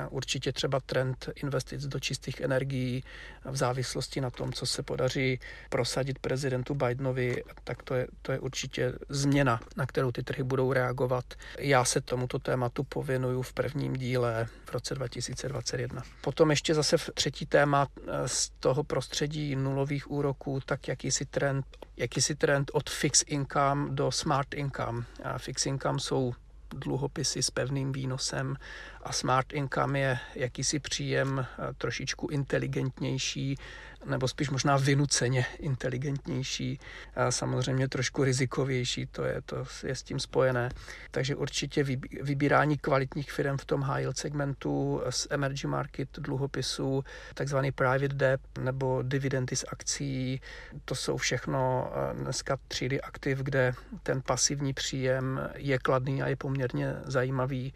určitě 0.09 0.51
třeba 0.51 0.79
trend 0.79 1.29
investic 1.35 1.87
do 1.87 1.99
čistých 1.99 2.41
energií 2.41 3.03
v 3.45 3.55
závislosti 3.55 4.21
na 4.21 4.29
tom, 4.29 4.53
co 4.53 4.65
se 4.65 4.83
podaří 4.83 5.39
prosadit 5.69 6.19
prezidentu 6.19 6.75
Bidenovi, 6.75 7.43
tak 7.63 7.83
to 7.83 7.95
je, 7.95 8.07
to 8.21 8.31
je 8.31 8.39
určitě 8.39 8.93
změna, 9.09 9.59
na 9.77 9.85
kterou 9.85 10.11
ty 10.11 10.23
trhy 10.23 10.43
budou 10.43 10.73
reagovat. 10.73 11.25
Já 11.59 11.85
se 11.85 12.01
tomuto 12.01 12.39
tématu 12.39 12.83
pověnuju 12.83 13.41
v 13.41 13.53
prvním 13.53 13.93
díle 13.93 14.47
v 14.65 14.71
roce 14.71 14.95
2021. 14.95 16.03
Potom 16.21 16.49
ještě 16.49 16.73
zase 16.73 16.97
třetí 17.13 17.45
téma 17.45 17.87
eh, 17.97 18.27
z 18.27 18.49
toho 18.59 18.83
prostředí 18.83 19.55
nulových 19.55 20.11
úroků, 20.11 20.59
tak 20.65 20.87
jakýsi 20.87 21.25
trend 21.25 21.65
jakýsi 21.97 22.35
trend 22.35 22.71
od 22.73 22.89
fixed 22.89 23.27
income 23.27 23.89
do 23.89 24.11
smart 24.11 24.53
income. 24.53 25.03
A 25.23 25.37
fixed 25.37 25.65
income 25.65 25.99
jsou 25.99 26.33
dluhopisy 26.73 27.43
s 27.43 27.51
pevným 27.51 27.91
výnosem 27.91 28.55
a 29.03 29.11
smart 29.11 29.53
income 29.53 29.99
je 29.99 30.19
jakýsi 30.35 30.79
příjem 30.79 31.39
eh, 31.39 31.73
trošičku 31.77 32.27
inteligentnější, 32.27 33.57
nebo 34.05 34.27
spíš 34.27 34.49
možná 34.49 34.77
vynuceně 34.77 35.45
inteligentnější, 35.59 36.79
a 37.15 37.31
samozřejmě 37.31 37.87
trošku 37.87 38.23
rizikovější, 38.23 39.05
to 39.05 39.23
je, 39.23 39.41
to 39.41 39.65
je 39.83 39.95
s 39.95 40.03
tím 40.03 40.19
spojené. 40.19 40.69
Takže 41.11 41.35
určitě 41.35 41.83
vybírání 42.21 42.77
kvalitních 42.77 43.31
firm 43.31 43.57
v 43.57 43.65
tom 43.65 43.81
high 43.81 44.01
yield 44.01 44.17
segmentu 44.17 45.01
z 45.09 45.27
emerging 45.29 45.71
market 45.71 46.09
dluhopisů, 46.19 47.03
takzvaný 47.33 47.71
private 47.71 48.07
debt 48.07 48.57
nebo 48.59 49.01
dividendy 49.01 49.55
z 49.55 49.65
akcí, 49.67 50.41
to 50.85 50.95
jsou 50.95 51.17
všechno 51.17 51.91
dneska 52.13 52.57
třídy 52.67 53.01
aktiv, 53.01 53.39
kde 53.39 53.73
ten 54.03 54.21
pasivní 54.21 54.73
příjem 54.73 55.49
je 55.55 55.79
kladný 55.79 56.23
a 56.23 56.27
je 56.27 56.35
poměrně 56.35 56.95
zajímavý 57.05 57.73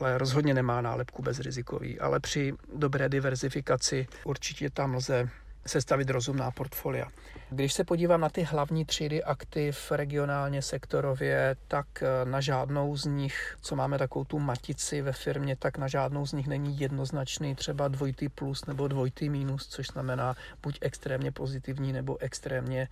ale 0.00 0.18
rozhodně 0.18 0.54
nemá 0.54 0.80
nálepku 0.80 1.22
bezrizikový. 1.22 2.00
Ale 2.00 2.20
při 2.20 2.52
dobré 2.74 3.08
diverzifikaci 3.08 4.06
určitě 4.24 4.70
tam 4.70 4.94
lze 4.94 5.28
sestavit 5.68 6.10
rozumná 6.10 6.50
portfolia. 6.50 7.08
Když 7.50 7.72
se 7.72 7.84
podívám 7.84 8.20
na 8.20 8.28
ty 8.28 8.42
hlavní 8.42 8.84
třídy 8.84 9.24
aktiv 9.24 9.90
regionálně, 9.90 10.62
sektorově, 10.62 11.56
tak 11.68 11.86
eh, 12.02 12.24
na 12.24 12.40
žádnou 12.40 12.96
z 12.96 13.04
nich, 13.04 13.56
co 13.62 13.76
máme 13.76 13.98
takovou 13.98 14.24
tu 14.24 14.38
matici 14.38 15.02
ve 15.02 15.12
firmě, 15.12 15.56
tak 15.56 15.78
na 15.78 15.88
žádnou 15.88 16.26
z 16.26 16.32
nich 16.32 16.46
není 16.46 16.80
jednoznačný 16.80 17.54
třeba 17.54 17.88
dvojitý 17.88 18.28
plus 18.28 18.66
nebo 18.66 18.88
dvojitý 18.88 19.30
minus, 19.30 19.66
což 19.66 19.86
znamená 19.86 20.36
buď 20.62 20.78
extrémně 20.80 21.32
pozitivní 21.32 21.92
nebo 21.92 22.18
extrémně 22.20 22.88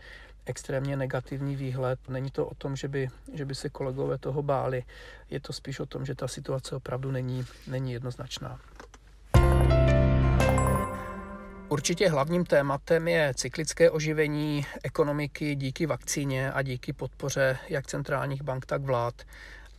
extrémně 0.46 0.96
negativní 0.96 1.56
výhled. 1.56 1.98
Není 2.08 2.30
to 2.30 2.46
o 2.46 2.54
tom, 2.54 2.76
že 2.76 2.88
by, 2.88 3.08
že 3.32 3.44
by 3.44 3.54
se 3.54 3.68
kolegové 3.68 4.18
toho 4.18 4.42
báli. 4.42 4.84
Je 5.30 5.40
to 5.40 5.52
spíš 5.52 5.80
o 5.80 5.86
tom, 5.86 6.06
že 6.06 6.14
ta 6.14 6.28
situace 6.28 6.76
opravdu 6.76 7.10
není, 7.10 7.46
není 7.66 7.92
jednoznačná. 7.92 8.60
Určitě 11.76 12.08
hlavním 12.08 12.44
tématem 12.44 13.08
je 13.08 13.34
cyklické 13.34 13.90
oživení 13.90 14.66
ekonomiky 14.82 15.54
díky 15.54 15.86
vakcíně 15.86 16.52
a 16.52 16.62
díky 16.62 16.92
podpoře 16.92 17.58
jak 17.68 17.86
centrálních 17.86 18.42
bank, 18.42 18.66
tak 18.66 18.82
vlád. 18.82 19.14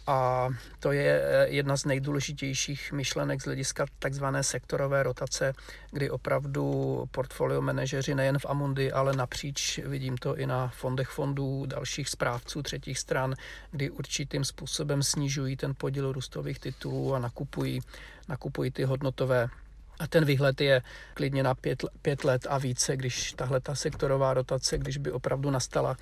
A 0.07 0.49
to 0.79 0.91
je 0.91 1.21
eh, 1.23 1.47
jedna 1.47 1.77
z 1.77 1.85
nejdůležitějších 1.85 2.91
myšlenek 2.91 3.41
z 3.41 3.45
hlediska 3.45 3.85
takzvané 3.99 4.43
sektorové 4.43 5.03
rotace, 5.03 5.53
kdy 5.91 6.09
opravdu 6.09 7.03
portfolio 7.11 7.61
manažeři 7.61 8.15
nejen 8.15 8.39
v 8.39 8.45
Amundi, 8.45 8.91
ale 8.91 9.13
napříč, 9.13 9.79
vidím 9.85 10.17
to 10.17 10.35
i 10.35 10.45
na 10.47 10.67
fondech 10.67 11.09
fondů, 11.09 11.65
dalších 11.65 12.09
správců 12.09 12.63
třetích 12.63 12.99
stran, 12.99 13.35
kdy 13.71 13.89
určitým 13.89 14.43
způsobem 14.43 15.03
snižují 15.03 15.57
ten 15.57 15.73
podíl 15.77 16.11
růstových 16.11 16.59
titulů 16.59 17.15
a 17.15 17.19
nakupují, 17.19 17.79
nakupují 18.29 18.71
ty 18.71 18.83
hodnotové 18.83 19.49
a 19.99 20.07
ten 20.07 20.25
výhled 20.25 20.61
je 20.61 20.81
klidně 21.13 21.43
na 21.43 21.55
pět, 21.55 21.83
pět 22.01 22.23
let 22.23 22.47
a 22.49 22.57
více, 22.57 22.97
když 22.97 23.33
tahle 23.33 23.59
ta 23.59 23.75
sektorová 23.75 24.33
rotace, 24.33 24.77
když 24.77 24.97
by 24.97 25.11
opravdu 25.11 25.51
nastala, 25.51 25.97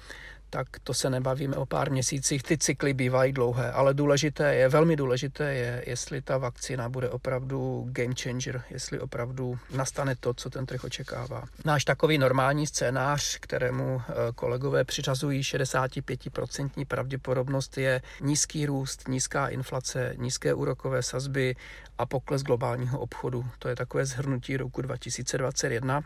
tak 0.50 0.68
to 0.84 0.94
se 0.94 1.10
nebavíme 1.10 1.56
o 1.56 1.66
pár 1.66 1.92
měsících. 1.92 2.44
Ty 2.44 2.58
cykly 2.58 2.94
bývají 2.94 3.34
dlouhé, 3.34 3.72
ale 3.72 3.94
důležité 3.94 4.56
je, 4.56 4.70
velmi 4.70 4.96
důležité 4.96 5.54
je, 5.54 5.84
jestli 5.88 6.22
ta 6.22 6.38
vakcína 6.38 6.90
bude 6.90 7.10
opravdu 7.10 7.88
game 7.92 8.16
changer, 8.22 8.64
jestli 8.70 9.00
opravdu 9.00 9.60
nastane 9.76 10.16
to, 10.16 10.34
co 10.34 10.50
ten 10.50 10.66
trh 10.66 10.84
očekává. 10.84 11.44
Náš 11.66 11.86
takový 11.86 12.18
normální 12.18 12.68
scénář, 12.68 13.38
kterému 13.38 14.02
eh, 14.02 14.14
kolegové 14.36 14.84
přiřazují 14.84 15.42
65% 15.42 16.86
pravděpodobnost, 16.86 17.78
je 17.78 18.02
nízký 18.22 18.66
růst, 18.66 19.08
nízká 19.08 19.48
inflace, 19.48 20.14
nízké 20.18 20.54
úrokové 20.54 21.04
sazby 21.04 21.56
a 21.98 22.06
pokles 22.06 22.44
globálního 22.44 23.00
obchodu. 23.00 23.46
To 23.60 23.68
je 23.68 23.76
takové 23.76 24.06
zhrnutí 24.06 24.58
roku 24.58 24.82
2021 24.82 26.04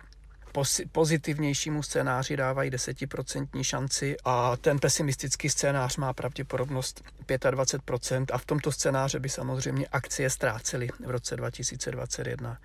pozitivnějšímu 0.92 1.84
scénáři 1.84 2.38
dávají 2.38 2.70
desetiprocentní 2.70 3.64
šanci 3.64 4.16
a 4.26 4.58
ten 4.58 4.80
pesimistický 4.80 5.50
scénář 5.50 5.98
má 5.98 6.14
pravděpodobnost 6.14 7.04
25% 7.28 8.26
a 8.32 8.38
v 8.38 8.46
tomto 8.46 8.72
scénáře 8.72 9.20
by 9.20 9.30
samozřejmě 9.30 9.88
akcie 9.88 10.30
ztrácely 10.30 10.88
v 11.06 11.10
roce 11.10 11.36
2021. 11.36 12.58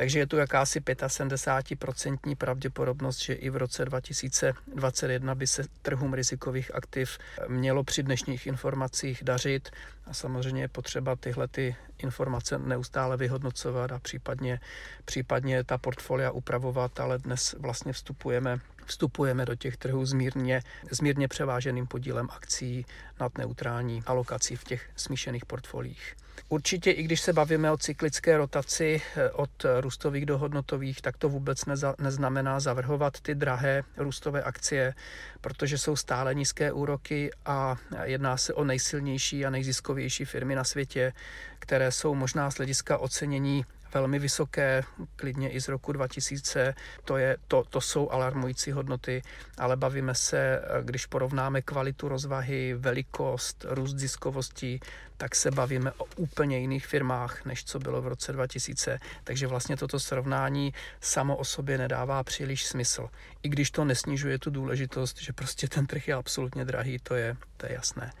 Takže 0.00 0.18
je 0.18 0.26
tu 0.26 0.36
jakási 0.36 0.80
75% 0.80 2.36
pravděpodobnost, 2.36 3.20
že 3.22 3.32
i 3.32 3.50
v 3.50 3.56
roce 3.56 3.84
2021 3.84 5.34
by 5.34 5.46
se 5.46 5.62
trhům 5.82 6.14
rizikových 6.14 6.74
aktiv 6.74 7.18
mělo 7.48 7.84
při 7.84 8.02
dnešních 8.02 8.46
informacích 8.46 9.24
dařit 9.24 9.70
a 10.06 10.14
samozřejmě 10.14 10.62
je 10.62 10.68
potřeba 10.68 11.16
tyhle 11.16 11.48
ty 11.48 11.76
informace 11.98 12.58
neustále 12.58 13.16
vyhodnocovat 13.16 13.92
a 13.92 13.98
případně, 13.98 14.60
případně 15.04 15.64
ta 15.64 15.78
portfolia 15.78 16.30
upravovat, 16.30 17.00
ale 17.00 17.18
dnes 17.18 17.54
vlastně 17.58 17.92
vstupujeme 17.92 18.60
vstupujeme 18.86 19.46
do 19.46 19.54
těch 19.54 19.76
trhů 19.76 20.06
s 20.06 20.12
mírně, 20.12 20.62
s 20.92 21.00
mírně 21.00 21.28
převáženým 21.28 21.86
podílem 21.86 22.28
akcí 22.30 22.86
nad 23.20 23.38
neutrální 23.38 24.02
alokací 24.06 24.56
v 24.56 24.64
těch 24.64 24.90
smíšených 24.96 25.46
portfoliích. 25.46 26.16
Určitě, 26.48 26.90
i 26.90 27.02
když 27.02 27.20
se 27.20 27.32
bavíme 27.32 27.70
o 27.70 27.76
cyklické 27.76 28.36
rotaci 28.36 29.02
eh, 29.16 29.30
od 29.30 29.50
růstových 29.80 30.26
do 30.26 30.38
hodnotových, 30.38 31.00
tak 31.02 31.16
to 31.16 31.28
vůbec 31.28 31.64
neza, 31.64 31.94
neznamená 31.98 32.60
zavrhovat 32.60 33.20
ty 33.20 33.34
drahé 33.34 33.82
růstové 33.96 34.42
akcie, 34.42 34.94
protože 35.40 35.78
jsou 35.78 35.96
stále 35.96 36.34
nízké 36.34 36.72
úroky 36.72 37.30
a 37.46 37.76
jedná 38.04 38.36
se 38.36 38.54
o 38.54 38.64
nejsilnější 38.64 39.46
a 39.46 39.50
nejziskovější 39.50 40.24
firmy 40.24 40.54
na 40.54 40.64
světě, 40.64 41.12
které 41.58 41.92
jsou 41.92 42.14
možná 42.14 42.50
z 42.50 42.56
hlediska 42.56 42.98
ocenění 42.98 43.64
velmi 43.94 44.18
vysoké, 44.18 44.82
klidně 45.16 45.50
i 45.50 45.60
z 45.60 45.68
roku 45.68 45.92
2000. 45.92 46.74
To, 47.04 47.16
je, 47.16 47.36
to, 47.48 47.64
to 47.70 47.80
jsou 47.80 48.10
alarmující 48.10 48.72
hodnoty, 48.72 49.22
ale 49.58 49.76
bavíme 49.76 50.14
se, 50.14 50.62
když 50.82 51.06
porovnáme 51.06 51.62
kvalitu 51.62 52.08
rozvahy, 52.08 52.74
velikost, 52.74 53.66
růst 53.68 53.98
ziskovosti, 53.98 54.80
tak 55.16 55.36
se 55.36 55.50
bavíme 55.50 55.92
o 55.92 56.04
úplně 56.16 56.58
jiných 56.58 56.86
firmách, 56.86 57.44
než 57.44 57.64
co 57.64 57.78
bylo 57.78 58.02
v 58.02 58.06
roce 58.06 58.32
2000. 58.32 58.98
Takže 59.24 59.46
vlastně 59.46 59.76
toto 59.76 60.00
srovnání 60.00 60.74
samo 61.00 61.36
o 61.36 61.44
sobě 61.44 61.78
nedává 61.78 62.24
příliš 62.24 62.66
smysl. 62.66 63.08
I 63.42 63.48
když 63.48 63.70
to 63.70 63.84
nesnižuje 63.84 64.38
tu 64.38 64.50
důležitost, 64.50 65.20
že 65.20 65.32
prostě 65.32 65.68
ten 65.68 65.86
trh 65.86 66.08
je 66.08 66.14
absolutně 66.14 66.64
drahý, 66.64 66.98
to 66.98 67.14
je, 67.14 67.36
to 67.56 67.66
je 67.66 67.72
jasné. 67.72 68.12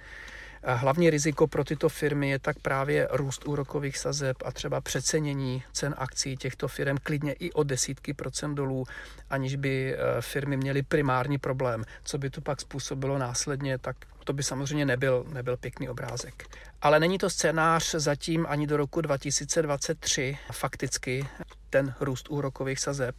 Hlavní 0.62 1.10
riziko 1.10 1.46
pro 1.46 1.64
tyto 1.64 1.88
firmy 1.88 2.30
je 2.30 2.38
tak 2.38 2.58
právě 2.58 3.08
růst 3.10 3.44
úrokových 3.46 3.98
sazeb 3.98 4.36
a 4.44 4.52
třeba 4.52 4.80
přecenění 4.80 5.62
cen 5.72 5.94
akcí 5.98 6.36
těchto 6.36 6.68
firm 6.68 6.96
klidně 7.02 7.32
i 7.32 7.52
o 7.52 7.62
desítky 7.62 8.14
procent 8.14 8.54
dolů, 8.54 8.84
aniž 9.30 9.56
by 9.56 9.94
eh, 9.94 9.98
firmy 10.20 10.56
měly 10.56 10.82
primární 10.82 11.38
problém. 11.38 11.84
Co 12.04 12.18
by 12.18 12.30
to 12.30 12.40
pak 12.40 12.60
způsobilo 12.60 13.18
následně, 13.18 13.78
tak 13.78 13.96
to 14.24 14.32
by 14.32 14.42
samozřejmě 14.42 14.86
nebyl, 14.86 15.26
nebyl 15.32 15.56
pěkný 15.56 15.88
obrázek. 15.88 16.44
Ale 16.82 17.00
není 17.00 17.18
to 17.18 17.30
scénář 17.30 17.94
zatím 17.94 18.46
ani 18.48 18.66
do 18.66 18.76
roku 18.76 19.00
2023 19.00 20.38
fakticky 20.52 21.26
ten 21.70 21.94
růst 22.00 22.30
úrokových 22.30 22.80
sazeb. 22.80 23.16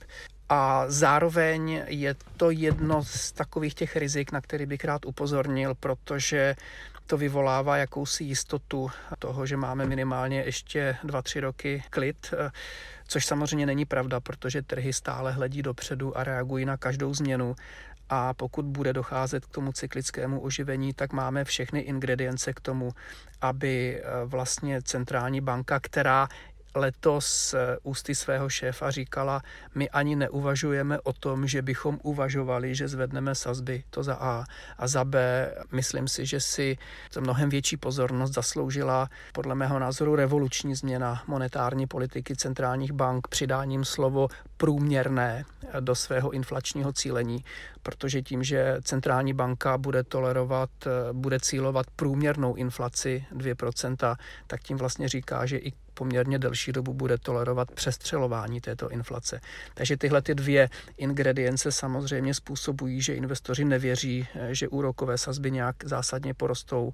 A 0.52 0.84
zároveň 0.88 1.84
je 1.88 2.16
to 2.38 2.52
jedno 2.52 3.04
z 3.04 3.32
takových 3.32 3.74
těch 3.74 3.96
rizik, 3.96 4.32
na 4.32 4.42
který 4.42 4.66
bych 4.66 4.86
rád 4.86 5.06
upozornil, 5.06 5.76
protože 5.76 6.56
to 7.08 7.18
vyvolává 7.18 7.78
jakousi 7.78 8.24
jistotu 8.24 8.92
toho, 9.20 9.46
že 9.46 9.58
máme 9.58 9.86
minimálně 9.86 10.44
ještě 10.44 10.98
2-3 11.04 11.40
roky 11.40 11.84
klid, 11.90 12.34
což 13.08 13.26
samozřejmě 13.26 13.66
není 13.66 13.86
pravda, 13.86 14.20
protože 14.20 14.62
trhy 14.62 14.94
stále 14.94 15.32
hledí 15.32 15.62
dopředu 15.62 16.18
a 16.18 16.24
reagují 16.24 16.66
na 16.66 16.78
každou 16.78 17.14
změnu. 17.14 17.56
A 18.10 18.34
pokud 18.34 18.66
bude 18.66 18.94
docházet 18.94 19.46
k 19.46 19.52
tomu 19.52 19.72
cyklickému 19.72 20.40
oživení, 20.40 20.94
tak 20.94 21.14
máme 21.14 21.44
všechny 21.44 21.80
ingredience 21.80 22.54
k 22.54 22.60
tomu, 22.60 22.92
aby 23.42 24.04
vlastně 24.26 24.82
centrální 24.82 25.42
banka, 25.42 25.80
která 25.80 26.28
letos 26.76 27.54
eh, 27.54 27.78
ústy 27.84 28.16
svého 28.16 28.50
šéfa 28.50 28.92
říkala, 28.92 29.42
my 29.76 29.90
ani 29.90 30.16
neuvažujeme 30.16 31.00
o 31.00 31.14
tom, 31.14 31.48
že 31.48 31.62
bychom 31.62 32.00
uvažovali, 32.04 32.76
že 32.76 32.88
zvedneme 32.88 33.36
sazby, 33.36 33.84
to 33.90 34.04
za 34.04 34.16
A. 34.16 34.44
A 34.78 34.88
za 34.88 35.06
B, 35.06 35.48
myslím 35.72 36.08
si, 36.08 36.26
že 36.26 36.40
si 36.40 36.78
to 37.14 37.22
mnohem 37.22 37.50
větší 37.50 37.78
pozornost 37.78 38.34
zasloužila 38.34 39.10
podle 39.34 39.56
mého 39.56 39.80
názoru 39.80 40.16
revoluční 40.16 40.76
změna 40.76 41.24
monetární 41.28 41.88
politiky 41.88 42.36
centrálních 42.36 42.92
bank 42.92 43.28
přidáním 43.28 43.86
slovo 43.86 44.28
průměrné 44.58 45.46
do 45.80 45.96
svého 45.96 46.32
inflačního 46.32 46.94
cílení, 46.94 47.44
protože 47.84 48.22
tím, 48.22 48.44
že 48.44 48.78
centrální 48.84 49.34
banka 49.34 49.78
bude 49.78 50.04
tolerovat, 50.04 50.70
eh, 50.86 51.13
bude 51.13 51.39
cílovat 51.39 51.86
průměrnou 51.96 52.56
inflaci 52.56 53.26
2%, 53.32 54.17
tak 54.48 54.63
tím 54.63 54.78
vlastně 54.78 55.10
říká, 55.10 55.46
že 55.46 55.58
i 55.58 55.74
poměrně 55.94 56.39
delší 56.39 56.72
dobu 56.72 56.94
bude 56.94 57.17
tolerovat 57.17 57.72
přestřelování 57.72 58.62
této 58.62 58.89
inflace. 58.89 59.41
Takže 59.74 59.98
tyhle 59.98 60.22
ty 60.22 60.36
dvě 60.36 60.70
ingredience 60.98 61.72
samozřejmě 61.72 62.34
způsobují, 62.34 63.02
že 63.02 63.15
investoři 63.15 63.65
nevěří, 63.65 64.28
eh, 64.36 64.56
že 64.56 64.67
úrokové 64.67 65.17
sazby 65.17 65.52
nějak 65.52 65.76
zásadně 65.84 66.34
porostou, 66.34 66.94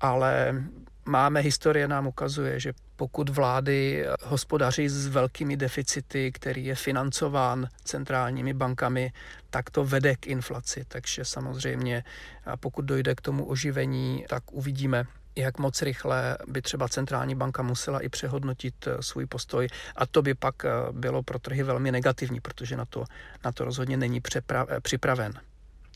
ale 0.00 0.62
máme 1.08 1.40
historie 1.40 1.88
nám 1.88 2.06
ukazuje, 2.06 2.60
že 2.60 2.72
pokud 2.96 3.28
vlády 3.28 4.06
hospodaří 4.22 4.88
s 4.88 5.06
velkými 5.06 5.56
deficity, 5.56 6.32
který 6.32 6.64
je 6.64 6.74
financován 6.74 7.68
centrálními 7.84 8.54
bankami, 8.54 9.12
tak 9.50 9.70
to 9.70 9.84
vede 9.84 10.16
k 10.16 10.26
inflaci. 10.26 10.84
Takže 10.88 11.24
samozřejmě, 11.24 12.04
pokud 12.60 12.84
dojde 12.84 13.14
k 13.14 13.20
tomu 13.20 13.44
oživení, 13.44 14.24
tak 14.28 14.52
uvidíme, 14.52 15.06
jak 15.36 15.58
moc 15.58 15.82
rychle 15.82 16.38
by 16.46 16.62
třeba 16.62 16.88
centrální 16.88 17.34
banka 17.34 17.62
musela 17.62 18.00
i 18.00 18.08
přehodnotit 18.08 18.86
eh, 18.86 19.02
svůj 19.02 19.26
postoj 19.26 19.68
a 19.96 20.06
to 20.06 20.22
by 20.22 20.34
pak 20.34 20.64
eh, 20.64 20.70
bylo 20.92 21.22
pro 21.22 21.38
trhy 21.38 21.62
velmi 21.62 21.92
negativní, 21.92 22.40
protože 22.40 22.76
na 22.76 22.84
to, 22.84 23.04
na 23.44 23.52
to 23.52 23.64
rozhodně 23.64 23.96
není 23.96 24.20
eh, 24.36 24.80
připraven. 24.80 25.32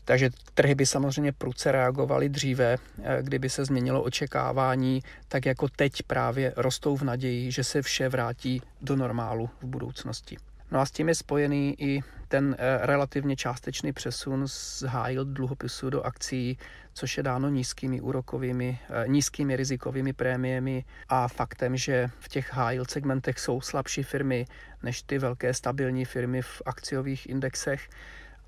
Takže 0.05 0.29
trhy 0.53 0.75
by 0.75 0.85
samozřejmě 0.85 1.31
prudce 1.31 1.71
reagovaly 1.71 2.29
dříve, 2.29 2.77
kdyby 3.21 3.49
se 3.49 3.65
změnilo 3.65 4.03
očekávání, 4.03 5.03
tak 5.27 5.45
jako 5.45 5.67
teď 5.67 6.03
právě 6.03 6.53
rostou 6.57 6.97
v 6.97 7.01
naději, 7.01 7.51
že 7.51 7.63
se 7.63 7.81
vše 7.81 8.09
vrátí 8.09 8.61
do 8.81 8.95
normálu 8.95 9.49
v 9.61 9.65
budoucnosti. 9.65 10.37
No 10.71 10.79
a 10.79 10.85
s 10.85 10.91
tím 10.91 11.09
je 11.09 11.15
spojený 11.15 11.75
i 11.77 12.01
ten 12.27 12.55
eh, 12.59 12.85
relativně 12.85 13.35
částečný 13.35 13.93
přesun 13.93 14.47
z 14.47 14.83
yield 15.07 15.27
dluhopisů 15.27 15.89
do 15.89 16.03
akcí, 16.03 16.57
což 16.93 17.17
je 17.17 17.23
dáno 17.23 17.49
nízkými 17.49 18.01
úrokovými, 18.01 18.79
eh, 18.89 19.07
nízkými 19.07 19.55
rizikovými 19.55 20.13
prémiemi 20.13 20.85
a 21.09 21.27
faktem, 21.27 21.77
že 21.77 22.09
v 22.19 22.27
těch 22.29 22.51
yield 22.69 22.91
segmentech 22.91 23.39
jsou 23.39 23.61
slabší 23.61 24.03
firmy 24.03 24.45
než 24.83 25.01
ty 25.03 25.17
velké 25.17 25.53
stabilní 25.53 26.05
firmy 26.05 26.41
v 26.41 26.61
akciových 26.65 27.29
indexech 27.29 27.89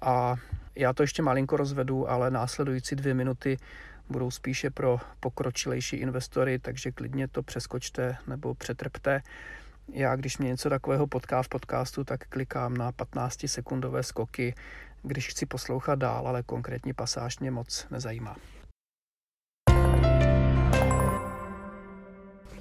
A 0.02 0.36
já 0.76 0.94
to 0.94 1.04
ještě 1.04 1.22
malinko 1.22 1.58
rozvedu, 1.58 2.10
ale 2.10 2.32
následující 2.32 2.96
dvě 2.96 3.14
minuty 3.14 3.58
budou 4.10 4.32
spíše 4.32 4.70
pro 4.70 5.00
pokročilejší 5.20 5.96
investory, 5.96 6.60
takže 6.60 6.92
klidně 6.92 7.28
to 7.28 7.44
přeskočte 7.44 8.18
nebo 8.28 8.56
přetrpte. 8.56 9.22
Já, 9.94 10.16
když 10.16 10.38
mě 10.38 10.48
něco 10.48 10.70
takového 10.70 11.08
potká 11.08 11.44
v 11.44 11.50
podcastu, 11.50 12.04
tak 12.04 12.28
klikám 12.28 12.78
na 12.78 12.92
15-sekundové 12.92 14.00
skoky, 14.00 14.56
když 15.04 15.28
chci 15.28 15.46
poslouchat 15.46 16.00
dál, 16.00 16.28
ale 16.28 16.44
konkrétní 16.44 16.94
pasáž 16.94 17.40
mě 17.40 17.52
moc 17.52 17.88
nezajímá. 17.92 18.36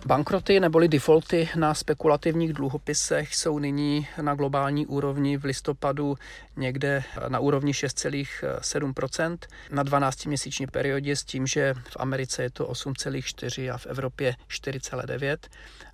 Bankroty 0.06 0.60
neboli 0.60 0.88
defaulty 0.88 1.48
na 1.56 1.74
spekulativních 1.74 2.52
dluhopisech 2.52 3.34
jsou 3.34 3.58
nyní 3.58 4.08
na 4.22 4.34
globální 4.34 4.86
úrovni 4.86 5.36
v 5.36 5.44
listopadu 5.44 6.18
někde 6.56 7.04
na 7.28 7.38
úrovni 7.38 7.72
6,7% 7.72 9.38
na 9.70 9.84
12-měsíční 9.84 10.66
periodě 10.66 11.16
s 11.16 11.24
tím, 11.24 11.46
že 11.46 11.74
v 11.74 11.96
Americe 12.00 12.42
je 12.42 12.50
to 12.50 12.66
8,4 12.66 13.74
a 13.74 13.78
v 13.78 13.86
Evropě 13.86 14.36
4,9. 14.48 15.36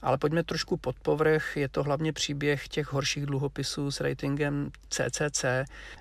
Ale 0.02 0.18
pojďme 0.18 0.42
trošku 0.42 0.76
pod 0.76 0.96
povrch, 1.02 1.56
je 1.56 1.68
to 1.68 1.82
hlavně 1.82 2.12
příběh 2.12 2.68
těch 2.68 2.92
horších 2.92 3.26
dluhopisů 3.26 3.90
s 3.90 4.00
ratingem 4.00 4.70
CCC. 4.88 5.44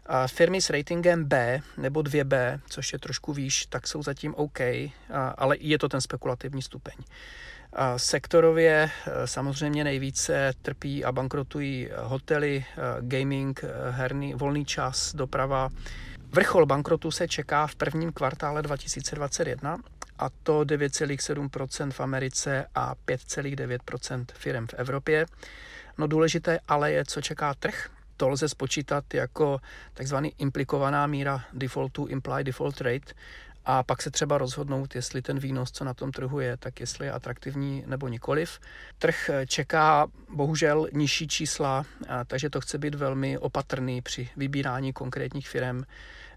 A 0.05 0.27
firmy 0.27 0.61
s 0.61 0.69
ratingem 0.69 1.25
B 1.25 1.61
nebo 1.77 2.01
2B, 2.01 2.59
což 2.69 2.93
je 2.93 2.99
trošku 2.99 3.33
výš, 3.33 3.65
tak 3.65 3.87
jsou 3.87 4.03
zatím 4.03 4.35
OK, 4.35 4.59
ale 5.37 5.57
je 5.59 5.77
to 5.79 5.89
ten 5.89 6.01
spekulativní 6.01 6.61
stupeň. 6.61 6.95
Sektorově 7.97 8.91
e, 9.07 9.27
samozřejmě 9.27 9.83
nejvíce 9.83 10.53
trpí 10.61 11.05
a 11.05 11.11
bankrotují 11.11 11.89
hotely, 11.97 12.57
e, 12.57 12.81
gaming, 13.01 13.63
herný, 13.89 14.33
volný 14.33 14.65
čas, 14.65 15.15
doprava. 15.15 15.69
Vrchol 16.31 16.65
bankrotu 16.65 17.11
se 17.11 17.27
čeká 17.27 17.67
v 17.67 17.75
prvním 17.75 18.11
kvartále 18.11 18.61
2021 18.61 19.77
a 20.19 20.29
to 20.43 20.61
9,7% 20.61 21.91
v 21.91 21.99
Americe 21.99 22.65
a 22.75 22.95
5,9% 22.95 24.25
firm 24.33 24.67
v 24.67 24.73
Evropě. 24.73 25.25
No 25.97 26.07
důležité 26.07 26.59
ale 26.67 26.91
je, 26.91 27.05
co 27.05 27.21
čeká 27.21 27.53
trh. 27.53 27.89
To 28.17 28.29
lze 28.29 28.49
spočítat 28.49 29.13
jako 29.13 29.59
takzvaný 29.93 30.33
implikovaná 30.37 31.07
míra 31.07 31.43
defaultu, 31.53 32.05
implied 32.05 32.45
default 32.45 32.81
rate, 32.81 33.13
a 33.65 33.83
pak 33.83 34.01
se 34.01 34.11
třeba 34.11 34.37
rozhodnout, 34.37 34.95
jestli 34.95 35.21
ten 35.21 35.39
výnos, 35.39 35.71
co 35.71 35.83
na 35.83 35.93
tom 35.93 36.11
trhu 36.11 36.39
je, 36.39 36.57
tak 36.57 36.79
jestli 36.79 37.05
je 37.05 37.11
atraktivní 37.11 37.83
nebo 37.87 38.07
nikoliv. 38.07 38.59
Trh 38.97 39.29
čeká 39.47 40.07
bohužel 40.35 40.87
nižší 40.93 41.27
čísla, 41.27 41.85
takže 42.27 42.49
to 42.49 42.61
chce 42.61 42.77
být 42.77 42.95
velmi 42.95 43.37
opatrný 43.37 44.01
při 44.01 44.29
vybírání 44.37 44.93
konkrétních 44.93 45.49
firm. 45.49 45.83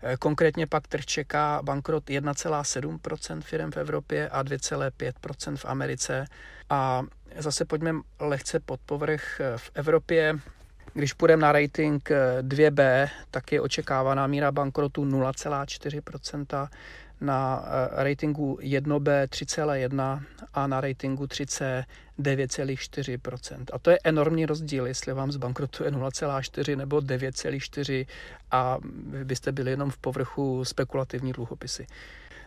E, 0.03 0.17
konkrétně 0.17 0.67
pak 0.67 0.89
trh 0.89 1.07
čeká 1.07 1.61
bankrot 1.63 2.05
1,7% 2.05 3.41
firm 3.41 3.71
v 3.71 3.77
Evropě 3.77 4.29
a 4.29 4.43
2,5% 4.43 5.57
v 5.57 5.65
Americe. 5.65 6.25
A 6.71 7.03
zase 7.39 7.65
pojďme 7.65 7.93
lehce 8.21 8.61
pod 8.61 8.81
povrch 8.87 9.41
v 9.57 9.71
Evropě. 9.75 10.39
Když 10.95 11.13
půjdeme 11.13 11.43
na 11.43 11.53
rating 11.53 12.11
2B, 12.43 13.09
tak 13.31 13.53
je 13.53 13.61
očekávaná 13.61 14.27
míra 14.27 14.53
bankrotu 14.53 15.05
0,4%, 15.05 16.69
na 17.23 17.65
eh, 17.65 18.05
ratingu 18.05 18.59
1B 18.61 19.27
3,1 19.27 20.23
a 20.55 20.67
na 20.67 20.81
ratingu 20.81 21.25
3C 21.25 21.85
9,4%. 22.19 23.65
A 23.73 23.79
to 23.79 23.91
je 23.91 23.99
enormní 24.05 24.47
rozdíl, 24.47 24.87
jestli 24.87 25.13
vám 25.13 25.33
zbankrotuje 25.33 25.91
0,4 25.91 26.77
nebo 26.77 26.99
9,4 26.99 28.07
a 28.51 28.79
vy 29.07 29.25
byste 29.25 29.53
byli 29.53 29.71
jenom 29.71 29.91
v 29.91 29.99
povrchu 29.99 30.65
spekulativní 30.65 31.33
dluhopisy. 31.33 31.87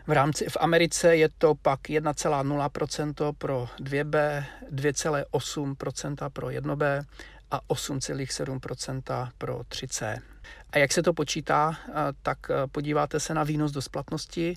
V 0.06 0.12
rámci 0.12 0.46
v 0.48 0.56
Americe 0.60 1.16
je 1.16 1.28
to 1.38 1.54
pak 1.54 1.80
1,0% 1.80 3.32
pro 3.38 3.68
2B, 3.80 4.44
2,8% 4.72 6.30
pro 6.30 6.46
1B 6.46 7.04
a 7.50 7.60
8,7% 7.68 9.28
pro 9.38 9.58
3C. 9.58 10.18
A 10.70 10.78
jak 10.78 10.92
se 10.92 11.02
to 11.02 11.12
počítá, 11.12 11.76
tak 12.22 12.38
podíváte 12.72 13.20
se 13.20 13.34
na 13.34 13.44
výnos 13.44 13.72
do 13.72 13.82
splatnosti 13.82 14.56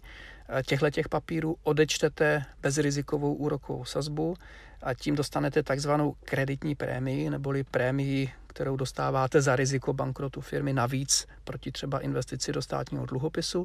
těchto 0.66 0.90
těch 0.90 1.10
papírů, 1.10 1.58
odečtete 1.64 2.46
bezrizikovou 2.62 3.34
úrokovou 3.34 3.86
sazbu 3.86 4.36
a 4.84 4.94
tím 4.94 5.16
dostanete 5.16 5.64
takzvanou 5.64 6.16
kreditní 6.26 6.76
prémii, 6.76 7.30
neboli 7.30 7.64
prémii, 7.64 8.32
kterou 8.48 8.76
dostáváte 8.76 9.42
za 9.42 9.56
riziko 9.56 9.94
bankrotu 9.94 10.42
firmy 10.42 10.74
navíc 10.74 11.28
proti 11.44 11.72
třeba 11.72 12.00
investici 12.00 12.52
do 12.52 12.62
státního 12.62 13.06
dluhopisu. 13.06 13.64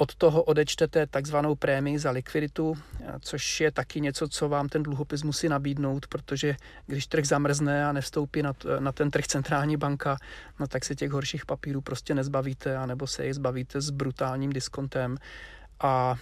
Od 0.00 0.14
toho 0.14 0.42
odečtete 0.42 1.06
takzvanou 1.06 1.54
prémii 1.54 1.98
za 1.98 2.10
likviditu, 2.10 2.74
což 3.20 3.60
je 3.60 3.70
taky 3.70 4.00
něco, 4.00 4.28
co 4.28 4.48
vám 4.48 4.68
ten 4.68 4.82
dluhopis 4.82 5.22
musí 5.22 5.48
nabídnout, 5.48 6.06
protože 6.06 6.56
když 6.86 7.06
trh 7.06 7.24
zamrzne 7.24 7.86
a 7.86 7.92
nevstoupí 7.92 8.42
na, 8.42 8.52
na 8.78 8.92
ten 8.92 9.10
trh 9.10 9.26
centrální 9.26 9.76
banka, 9.76 10.16
no 10.60 10.66
tak 10.66 10.84
se 10.84 10.94
těch 10.94 11.10
horších 11.10 11.46
papírů 11.46 11.80
prostě 11.80 12.14
nezbavíte, 12.14 12.76
anebo 12.76 13.06
se 13.06 13.24
je 13.24 13.34
zbavíte 13.34 13.80
s 13.80 13.90
brutálním 13.90 14.52
diskontem 14.52 15.16
a 15.80 16.16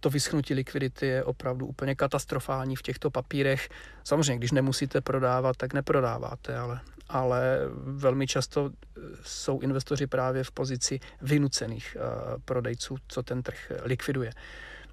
to 0.00 0.10
vyschnutí 0.10 0.54
likvidity 0.54 1.06
je 1.06 1.24
opravdu 1.24 1.66
úplně 1.66 1.94
katastrofální 1.94 2.76
v 2.76 2.82
těchto 2.82 3.10
papírech. 3.10 3.68
Samozřejmě, 4.04 4.36
když 4.36 4.52
nemusíte 4.52 5.00
prodávat, 5.00 5.56
tak 5.56 5.74
neprodáváte, 5.74 6.56
ale, 6.56 6.80
ale 7.08 7.58
velmi 7.76 8.26
často 8.26 8.70
e, 8.70 9.00
jsou 9.22 9.60
investoři 9.60 10.06
právě 10.06 10.44
v 10.44 10.50
pozici 10.50 11.00
vynucených 11.22 11.96
e, 11.96 12.00
prodejců, 12.44 12.96
co 13.08 13.22
ten 13.22 13.42
trh 13.42 13.72
likviduje. 13.82 14.32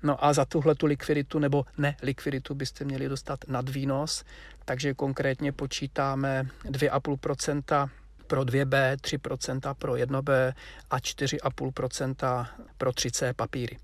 No 0.04 0.26
a 0.26 0.34
za 0.34 0.46
tuhle 0.46 0.76
tu 0.76 0.86
likviditu 0.86 1.40
nebo 1.40 1.66
ne 1.78 1.96
likviditu 2.02 2.56
byste 2.56 2.86
měli 2.86 3.10
dostat 3.10 3.40
nadvýnos, 3.48 4.24
takže 4.66 4.94
konkrétně 4.94 5.52
počítáme 5.52 6.48
2,5% 6.66 7.90
pro 8.34 8.42
2B, 8.42 8.96
3% 8.96 9.74
pro 9.74 9.94
1B 9.94 10.54
a 10.90 10.98
4,5% 10.98 12.48
pro 12.78 12.92
3C 12.92 13.34
papíry. 13.34 13.78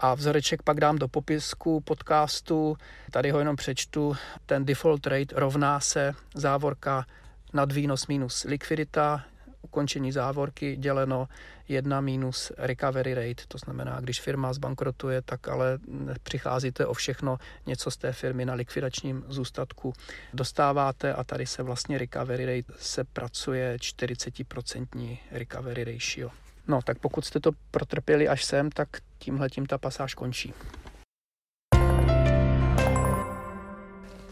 A 0.00 0.14
vzoreček 0.14 0.62
pak 0.62 0.80
dám 0.80 0.98
do 0.98 1.08
popisku 1.08 1.80
podcastu, 1.80 2.76
tady 3.10 3.30
ho 3.30 3.38
jenom 3.38 3.56
přečtu. 3.56 4.16
Ten 4.46 4.64
default 4.64 5.06
rate 5.06 5.34
rovná 5.36 5.80
se 5.80 6.12
závorka 6.34 7.06
nad 7.52 7.72
výnos 7.72 8.06
minus 8.06 8.44
likvidita, 8.44 9.24
ukončení 9.62 10.12
závorky 10.12 10.76
děleno 10.76 11.28
1 11.68 12.00
minus 12.00 12.52
recovery 12.58 13.14
rate, 13.14 13.42
to 13.48 13.58
znamená, 13.58 14.00
když 14.00 14.20
firma 14.20 14.52
zbankrotuje, 14.52 15.22
tak 15.22 15.48
ale 15.48 15.78
přicházíte 16.22 16.86
o 16.86 16.94
všechno, 16.94 17.38
něco 17.66 17.90
z 17.90 17.96
té 17.96 18.12
firmy 18.12 18.44
na 18.44 18.54
likvidačním 18.54 19.24
zůstatku 19.28 19.92
dostáváte 20.34 21.14
a 21.14 21.24
tady 21.24 21.46
se 21.46 21.62
vlastně 21.62 21.98
recovery 21.98 22.46
rate 22.46 22.72
se 22.78 23.04
pracuje 23.04 23.76
40% 23.76 25.18
recovery 25.30 25.84
ratio. 25.84 26.30
No, 26.68 26.82
tak 26.82 26.98
pokud 26.98 27.24
jste 27.24 27.40
to 27.40 27.50
protrpěli 27.70 28.28
až 28.28 28.44
sem, 28.44 28.70
tak 28.70 28.88
tímhle 29.18 29.50
tím 29.50 29.66
ta 29.66 29.78
pasáž 29.78 30.14
končí. 30.14 30.54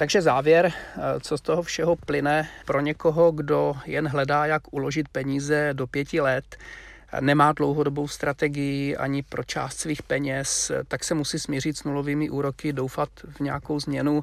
Takže 0.00 0.22
závěr, 0.22 0.72
co 1.20 1.38
z 1.38 1.40
toho 1.40 1.62
všeho 1.62 1.96
plyne 1.96 2.48
pro 2.64 2.80
někoho, 2.80 3.32
kdo 3.32 3.76
jen 3.86 4.08
hledá, 4.08 4.46
jak 4.46 4.62
uložit 4.74 5.08
peníze 5.08 5.70
do 5.72 5.86
pěti 5.86 6.20
let, 6.20 6.56
nemá 7.20 7.52
dlouhodobou 7.52 8.08
strategii 8.08 8.96
ani 8.96 9.22
pro 9.22 9.44
část 9.44 9.78
svých 9.78 10.02
peněz, 10.02 10.72
tak 10.88 11.04
se 11.04 11.14
musí 11.14 11.38
smířit 11.38 11.76
s 11.76 11.84
nulovými 11.84 12.30
úroky, 12.30 12.72
doufat 12.72 13.08
v 13.28 13.40
nějakou 13.40 13.80
změnu, 13.80 14.22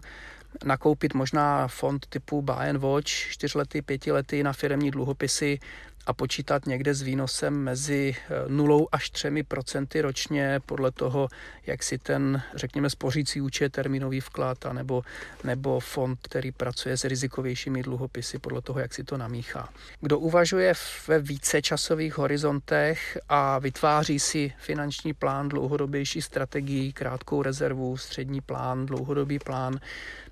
nakoupit 0.65 1.13
možná 1.13 1.67
fond 1.67 2.05
typu 2.09 2.41
Buy 2.41 2.69
and 2.69 2.77
Watch, 2.77 3.09
čtyřletý, 3.09 3.81
pětiletý 3.81 4.43
na 4.43 4.53
firemní 4.53 4.91
dluhopisy, 4.91 5.59
a 6.07 6.13
počítat 6.13 6.65
někde 6.65 6.93
s 6.93 7.01
výnosem 7.01 7.53
mezi 7.63 8.15
0 8.47 8.77
eh, 8.81 8.85
až 8.91 9.09
3 9.09 9.43
procenty 9.43 10.01
ročně 10.01 10.59
podle 10.65 10.91
toho, 10.91 11.29
jak 11.65 11.83
si 11.83 11.97
ten, 11.97 12.41
řekněme, 12.55 12.89
spořící 12.89 13.41
účet, 13.41 13.71
termínový 13.71 14.19
vklad 14.19 14.65
a 14.65 14.73
nebo, 14.73 15.03
nebo 15.43 15.79
fond, 15.79 16.19
který 16.21 16.51
pracuje 16.51 16.97
s 16.97 17.05
rizikovějšími 17.05 17.83
dluhopisy, 17.83 18.39
podle 18.39 18.61
toho, 18.61 18.79
jak 18.79 18.93
si 18.93 19.03
to 19.03 19.17
namíchá. 19.17 19.69
Kdo 20.01 20.19
uvažuje 20.19 20.73
ve 21.07 21.19
více 21.19 21.61
časových 21.61 22.17
horizontech 22.17 23.17
a 23.29 23.59
vytváří 23.59 24.19
si 24.19 24.53
finanční 24.59 25.13
plán, 25.13 25.49
dlouhodobější 25.49 26.21
strategii, 26.21 26.93
krátkou 26.93 27.41
rezervu, 27.41 27.97
střední 27.97 28.41
plán, 28.41 28.85
dlouhodobý 28.85 29.39
plán, 29.39 29.79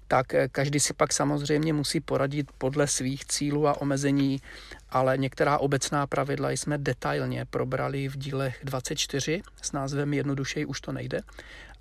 tak 0.08 0.34
eh, 0.34 0.48
každý 0.48 0.80
si 0.80 0.94
pak 0.94 1.14
samozřejmě 1.14 1.74
musí 1.74 2.00
poradit 2.00 2.52
podle 2.58 2.88
svých 2.88 3.26
cílů 3.26 3.68
a 3.68 3.82
omezení, 3.82 4.42
ale 4.90 5.18
některá 5.18 5.58
obecná 5.58 6.08
pravidla 6.08 6.52
jsme 6.52 6.78
detailně 6.78 7.46
probrali 7.46 8.08
v 8.08 8.18
dílech 8.18 8.60
24 8.64 9.42
s 9.62 9.72
názvem 9.72 10.14
Jednodušej 10.14 10.66
už 10.66 10.82
to 10.82 10.92
nejde 10.92 11.22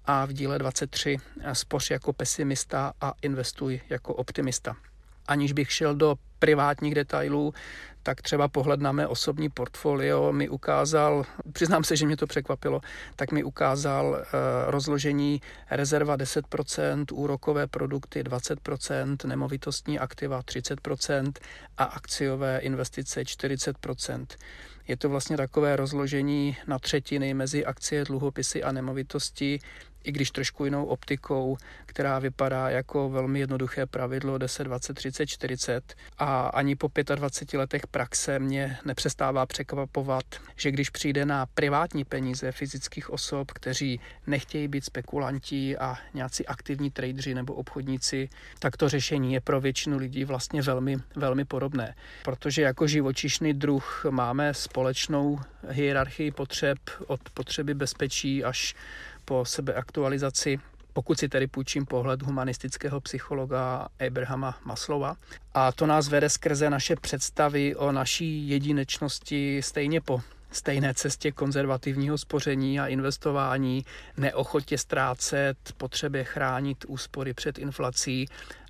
a 0.06 0.24
v 0.24 0.32
díle 0.32 0.58
23 0.58 1.16
eh, 1.40 1.54
Spoř 1.54 1.90
jako 1.90 2.12
pesimista 2.12 2.92
a 3.00 3.12
investuj 3.22 3.80
jako 3.90 4.14
optimista. 4.14 4.76
Aniž 5.26 5.52
bych 5.52 5.72
šel 5.72 5.94
do 5.94 6.16
privátních 6.38 6.94
detailů, 6.94 7.54
tak 8.04 8.22
třeba 8.22 8.48
pohled 8.48 8.80
na 8.80 8.92
mé 8.92 9.06
osobní 9.06 9.48
portfolio 9.48 10.32
mi 10.32 10.48
ukázal, 10.48 11.24
přiznám 11.52 11.84
se, 11.84 11.96
že 11.96 12.06
mě 12.06 12.16
to 12.16 12.26
překvapilo, 12.26 12.80
tak 13.16 13.32
mi 13.32 13.44
ukázal 13.44 14.16
eh, 14.20 14.26
rozložení 14.66 15.40
rezerva 15.70 16.16
10%, 16.16 17.04
úrokové 17.12 17.66
produkty 17.66 18.22
20%, 18.22 19.16
nemovitostní 19.28 19.98
aktiva 19.98 20.42
30% 20.42 21.32
a 21.78 21.84
akciové 21.84 22.58
investice 22.58 23.22
40%. 23.22 24.26
Je 24.88 24.96
to 24.96 25.08
vlastně 25.08 25.36
takové 25.36 25.76
rozložení 25.76 26.56
na 26.66 26.78
třetiny 26.78 27.34
mezi 27.34 27.64
akcie, 27.64 28.04
dluhopisy 28.04 28.62
a 28.62 28.72
nemovitosti, 28.72 29.58
i 30.04 30.12
když 30.12 30.30
trošku 30.30 30.64
jinou 30.64 30.84
optikou, 30.84 31.56
která 31.86 32.18
vypadá 32.18 32.70
jako 32.70 33.10
velmi 33.10 33.40
jednoduché 33.40 33.86
pravidlo 33.86 34.38
10, 34.38 34.64
20, 34.64 34.94
30, 34.94 35.26
40 35.26 35.94
a 36.18 36.46
ani 36.46 36.76
po 36.76 36.90
25 37.14 37.58
letech 37.58 37.86
praxe 37.86 38.38
mě 38.38 38.76
nepřestává 38.84 39.46
překvapovat, 39.46 40.24
že 40.56 40.70
když 40.70 40.90
přijde 40.90 41.26
na 41.26 41.46
privátní 41.46 42.04
peníze 42.04 42.52
fyzických 42.52 43.10
osob, 43.10 43.52
kteří 43.52 44.00
nechtějí 44.26 44.68
být 44.68 44.84
spekulanti 44.84 45.76
a 45.78 45.96
nějací 46.14 46.46
aktivní 46.46 46.90
tradeři 46.90 47.34
nebo 47.34 47.54
obchodníci, 47.54 48.28
tak 48.58 48.76
to 48.76 48.88
řešení 48.88 49.32
je 49.32 49.40
pro 49.40 49.60
většinu 49.60 49.98
lidí 49.98 50.24
vlastně 50.24 50.62
velmi, 50.62 50.96
velmi 51.16 51.44
podobné. 51.44 51.94
Protože 52.24 52.62
jako 52.62 52.86
živočišný 52.86 53.54
druh 53.54 54.06
máme 54.10 54.54
společnou 54.54 55.40
hierarchii 55.68 56.30
potřeb 56.30 56.78
od 57.06 57.20
potřeby 57.34 57.74
bezpečí 57.74 58.44
až 58.44 58.74
po 59.24 59.44
sebeaktualizaci, 59.44 60.58
pokud 60.92 61.18
si 61.18 61.28
tedy 61.28 61.46
půjčím 61.46 61.86
pohled 61.86 62.22
humanistického 62.22 63.00
psychologa 63.00 63.88
Abrahama 64.06 64.58
Maslova. 64.64 65.16
A 65.54 65.72
to 65.72 65.86
nás 65.86 66.08
vede 66.08 66.30
skrze 66.30 66.70
naše 66.70 66.96
představy 66.96 67.76
o 67.76 67.92
naší 67.92 68.48
jedinečnosti 68.48 69.62
stejně 69.62 70.00
po 70.00 70.20
stejné 70.50 70.94
cestě 70.94 71.32
konzervativního 71.32 72.18
spoření 72.18 72.80
a 72.80 72.86
investování, 72.86 73.84
neochotě 74.16 74.78
ztrácet, 74.78 75.56
potřebě 75.76 76.24
chránit 76.24 76.84
úspory 76.88 77.34
před 77.34 77.58
inflací 77.58 78.26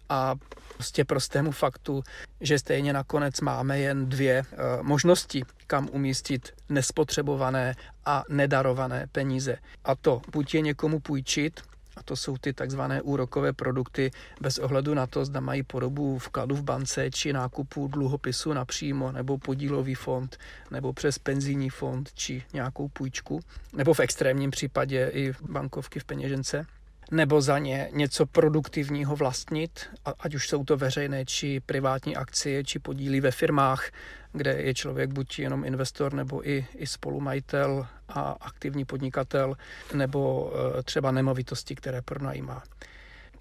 a 0.09 0.35
prostě 0.75 1.05
prostému 1.05 1.51
faktu, 1.51 2.03
že 2.41 2.59
stejně 2.59 2.93
nakonec 2.93 3.41
máme 3.41 3.79
jen 3.79 4.09
dvě 4.09 4.35
e, 4.39 4.45
možnosti, 4.83 5.45
kam 5.67 5.89
umístit 5.93 6.53
nespotřebované 6.69 7.75
a 8.05 8.25
nedarované 8.29 9.07
peníze. 9.13 9.57
A 9.85 9.95
to 9.95 10.23
buď 10.33 10.55
je 10.55 10.61
někomu 10.61 11.01
půjčit, 11.01 11.61
a 11.97 12.03
to 12.03 12.17
jsou 12.17 12.37
ty 12.39 12.53
takzvané 12.53 13.03
úrokové 13.03 13.53
produkty 13.53 14.11
bez 14.41 14.59
ohledu 14.59 14.95
na 14.95 15.07
to, 15.07 15.25
zda 15.25 15.41
mají 15.41 15.63
podobu 15.63 16.19
vkladu 16.19 16.57
v 16.57 16.63
bance 16.63 17.11
či 17.11 17.33
nákupu 17.33 17.89
dluhopisu 17.89 18.53
napřímo, 18.53 19.13
nebo 19.13 19.39
podílový 19.39 19.95
fond, 19.95 20.39
nebo 20.71 20.93
přes 20.93 21.19
penzijní 21.19 21.71
fond 21.71 22.11
či 22.15 22.43
nějakou 22.53 22.89
půjčku, 22.89 23.41
nebo 23.73 23.95
v 23.95 24.01
extrémním 24.01 24.51
případě 24.51 25.11
i 25.15 25.33
bankovky 25.43 26.01
v 26.01 26.05
peněžence 26.05 26.67
nebo 27.11 27.41
za 27.41 27.59
ně 27.59 27.89
něco 27.93 28.27
produktivního 28.27 29.17
vlastnit, 29.17 29.87
ať 30.19 30.35
už 30.35 30.49
jsou 30.49 30.65
to 30.65 30.77
veřejné 30.77 31.25
či 31.25 31.61
privátní 31.61 32.17
akcie, 32.17 32.65
či 32.65 32.79
podíly 32.79 33.21
ve 33.21 33.31
firmách, 33.31 33.91
kde 34.33 34.53
je 34.53 34.75
člověk 34.75 35.13
buď 35.13 35.39
jenom 35.39 35.65
investor, 35.65 36.15
nebo 36.15 36.49
i, 36.49 36.67
i 36.77 36.87
spolumajitel 36.87 37.87
a 38.09 38.37
aktivní 38.41 38.85
podnikatel, 38.85 39.57
nebo 39.95 40.53
e, 40.79 40.83
třeba 40.83 41.11
nemovitosti, 41.11 41.75
které 41.75 42.03
pronajímá. 42.03 42.63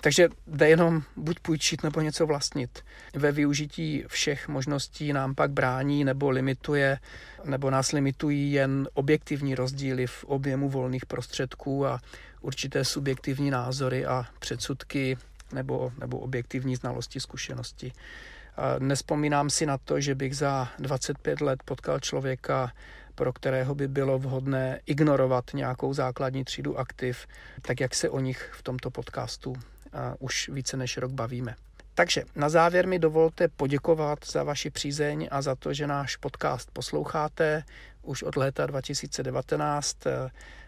Takže 0.04 0.30
jde 0.48 0.70
jenom 0.70 1.04
buď 1.16 1.40
půjčit 1.40 1.84
nebo 1.84 2.02
něco 2.02 2.26
vlastnit. 2.26 2.84
Ve 3.16 3.32
využití 3.32 4.04
všech 4.08 4.48
možností 4.48 5.14
nám 5.14 5.36
pak 5.36 5.52
brání 5.52 6.04
nebo 6.04 6.30
limituje, 6.30 7.00
nebo 7.46 7.70
nás 7.70 7.92
limitují 7.92 8.52
jen 8.52 8.88
objektivní 8.94 9.56
rozdíly 9.56 10.08
v 10.08 10.24
objemu 10.24 10.70
volných 10.70 11.06
prostředků 11.06 11.86
a 11.86 12.00
určité 12.44 12.86
subjektivní 12.86 13.52
názory 13.52 14.06
a 14.06 14.26
předsudky 14.40 15.18
nebo, 15.54 15.92
nebo 16.00 16.20
objektivní 16.20 16.76
znalosti, 16.76 17.20
zkušenosti. 17.20 17.94
Nespomínám 18.80 19.50
si 19.50 19.66
na 19.66 19.78
to, 19.78 20.02
že 20.02 20.16
bych 20.16 20.38
za 20.38 20.70
25 20.80 21.42
let 21.42 21.64
potkal 21.66 22.00
člověka, 22.00 22.72
pro 23.16 23.34
kterého 23.34 23.76
by 23.76 23.88
bylo 23.88 24.20
vhodné 24.20 24.80
ignorovat 24.86 25.46
nějakou 25.54 25.94
základní 25.94 26.44
třídu 26.44 26.80
aktiv, 26.80 27.28
tak 27.62 27.80
jak 27.80 27.96
se 27.96 28.10
o 28.10 28.20
nich 28.20 28.52
v 28.54 28.64
tomto 28.64 28.92
podcastu 28.92 29.56
už 30.20 30.50
více 30.50 30.78
než 30.78 30.98
rok 30.98 31.12
bavíme. 31.12 31.56
Takže 31.96 32.24
na 32.36 32.50
závěr 32.50 32.88
mi 32.88 33.00
dovolte 33.00 33.48
poděkovat 33.48 34.20
za 34.26 34.44
vaši 34.44 34.70
přízeň 34.70 35.28
a 35.32 35.42
za 35.42 35.56
to, 35.56 35.74
že 35.74 35.88
náš 35.88 36.16
podcast 36.16 36.72
posloucháte 36.74 37.64
už 38.04 38.24
od 38.24 38.36
léta 38.36 38.66
2019. 38.66 39.98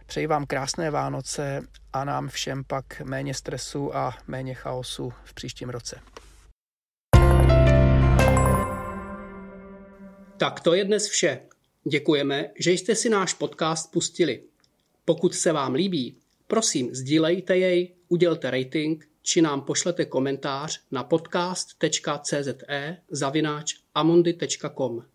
Přeji 0.06 0.28
vám 0.28 0.46
krásné 0.46 0.92
Vánoce 0.92 1.62
a 1.94 2.06
nám 2.06 2.28
všem 2.28 2.64
pak 2.64 3.02
méně 3.02 3.34
stresu 3.34 3.96
a 3.96 4.18
méně 4.28 4.54
chaosu 4.54 5.14
v 5.24 5.34
příštím 5.34 5.70
roce. 5.70 6.00
Tak 10.38 10.60
to 10.60 10.74
je 10.74 10.86
dnes 10.86 11.08
vše. 11.08 11.42
Děkujeme, 11.84 12.50
že 12.60 12.72
jste 12.72 12.96
si 12.96 13.10
náš 13.10 13.34
podcast 13.34 13.92
pustili. 13.92 14.44
Pokud 15.06 15.36
se 15.36 15.52
vám 15.52 15.74
líbí, 15.74 16.18
prosím 16.48 16.96
sdílejte 16.96 17.58
jej, 17.58 17.96
udělte 18.08 18.52
rating 18.52 19.08
či 19.26 19.42
nám 19.42 19.62
pošlete 19.62 20.06
komentář 20.06 20.82
na 20.92 21.04
podcast.cze 21.04 22.44
zavináč 23.12 23.76
amundi.com. 23.96 25.15